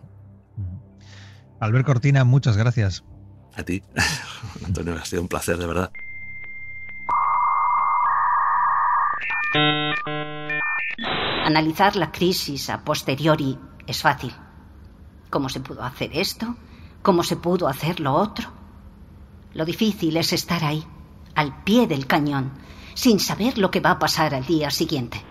Albert 1.60 1.86
Cortina, 1.86 2.24
muchas 2.24 2.56
gracias. 2.56 3.04
A 3.56 3.64
ti, 3.64 3.82
Antonio, 4.64 4.94
ha 4.94 5.04
sido 5.04 5.22
un 5.22 5.28
placer, 5.28 5.56
de 5.56 5.66
verdad. 5.66 5.90
Analizar 11.44 11.96
la 11.96 12.12
crisis 12.12 12.70
a 12.70 12.84
posteriori 12.84 13.58
es 13.88 14.02
fácil. 14.02 14.32
¿Cómo 15.30 15.48
se 15.48 15.60
pudo 15.60 15.82
hacer 15.82 16.10
esto? 16.12 16.56
¿Cómo 17.02 17.22
se 17.22 17.36
pudo 17.36 17.68
hacer 17.68 18.00
lo 18.00 18.14
otro? 18.14 18.48
Lo 19.54 19.64
difícil 19.64 20.16
es 20.16 20.32
estar 20.32 20.62
ahí, 20.62 20.84
al 21.34 21.62
pie 21.64 21.86
del 21.86 22.06
cañón, 22.06 22.52
sin 22.94 23.18
saber 23.18 23.58
lo 23.58 23.70
que 23.70 23.80
va 23.80 23.92
a 23.92 23.98
pasar 23.98 24.34
al 24.34 24.44
día 24.44 24.70
siguiente. 24.70 25.24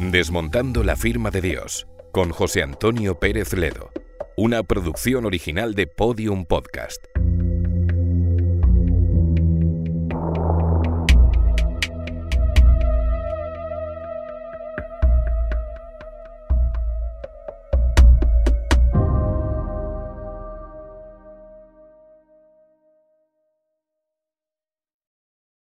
Desmontando 0.00 0.84
la 0.84 0.96
firma 0.96 1.30
de 1.30 1.40
Dios, 1.40 1.86
con 2.12 2.30
José 2.30 2.62
Antonio 2.62 3.18
Pérez 3.18 3.52
Ledo, 3.52 3.90
una 4.36 4.62
producción 4.62 5.26
original 5.26 5.74
de 5.74 5.86
Podium 5.86 6.46
Podcast. 6.46 7.04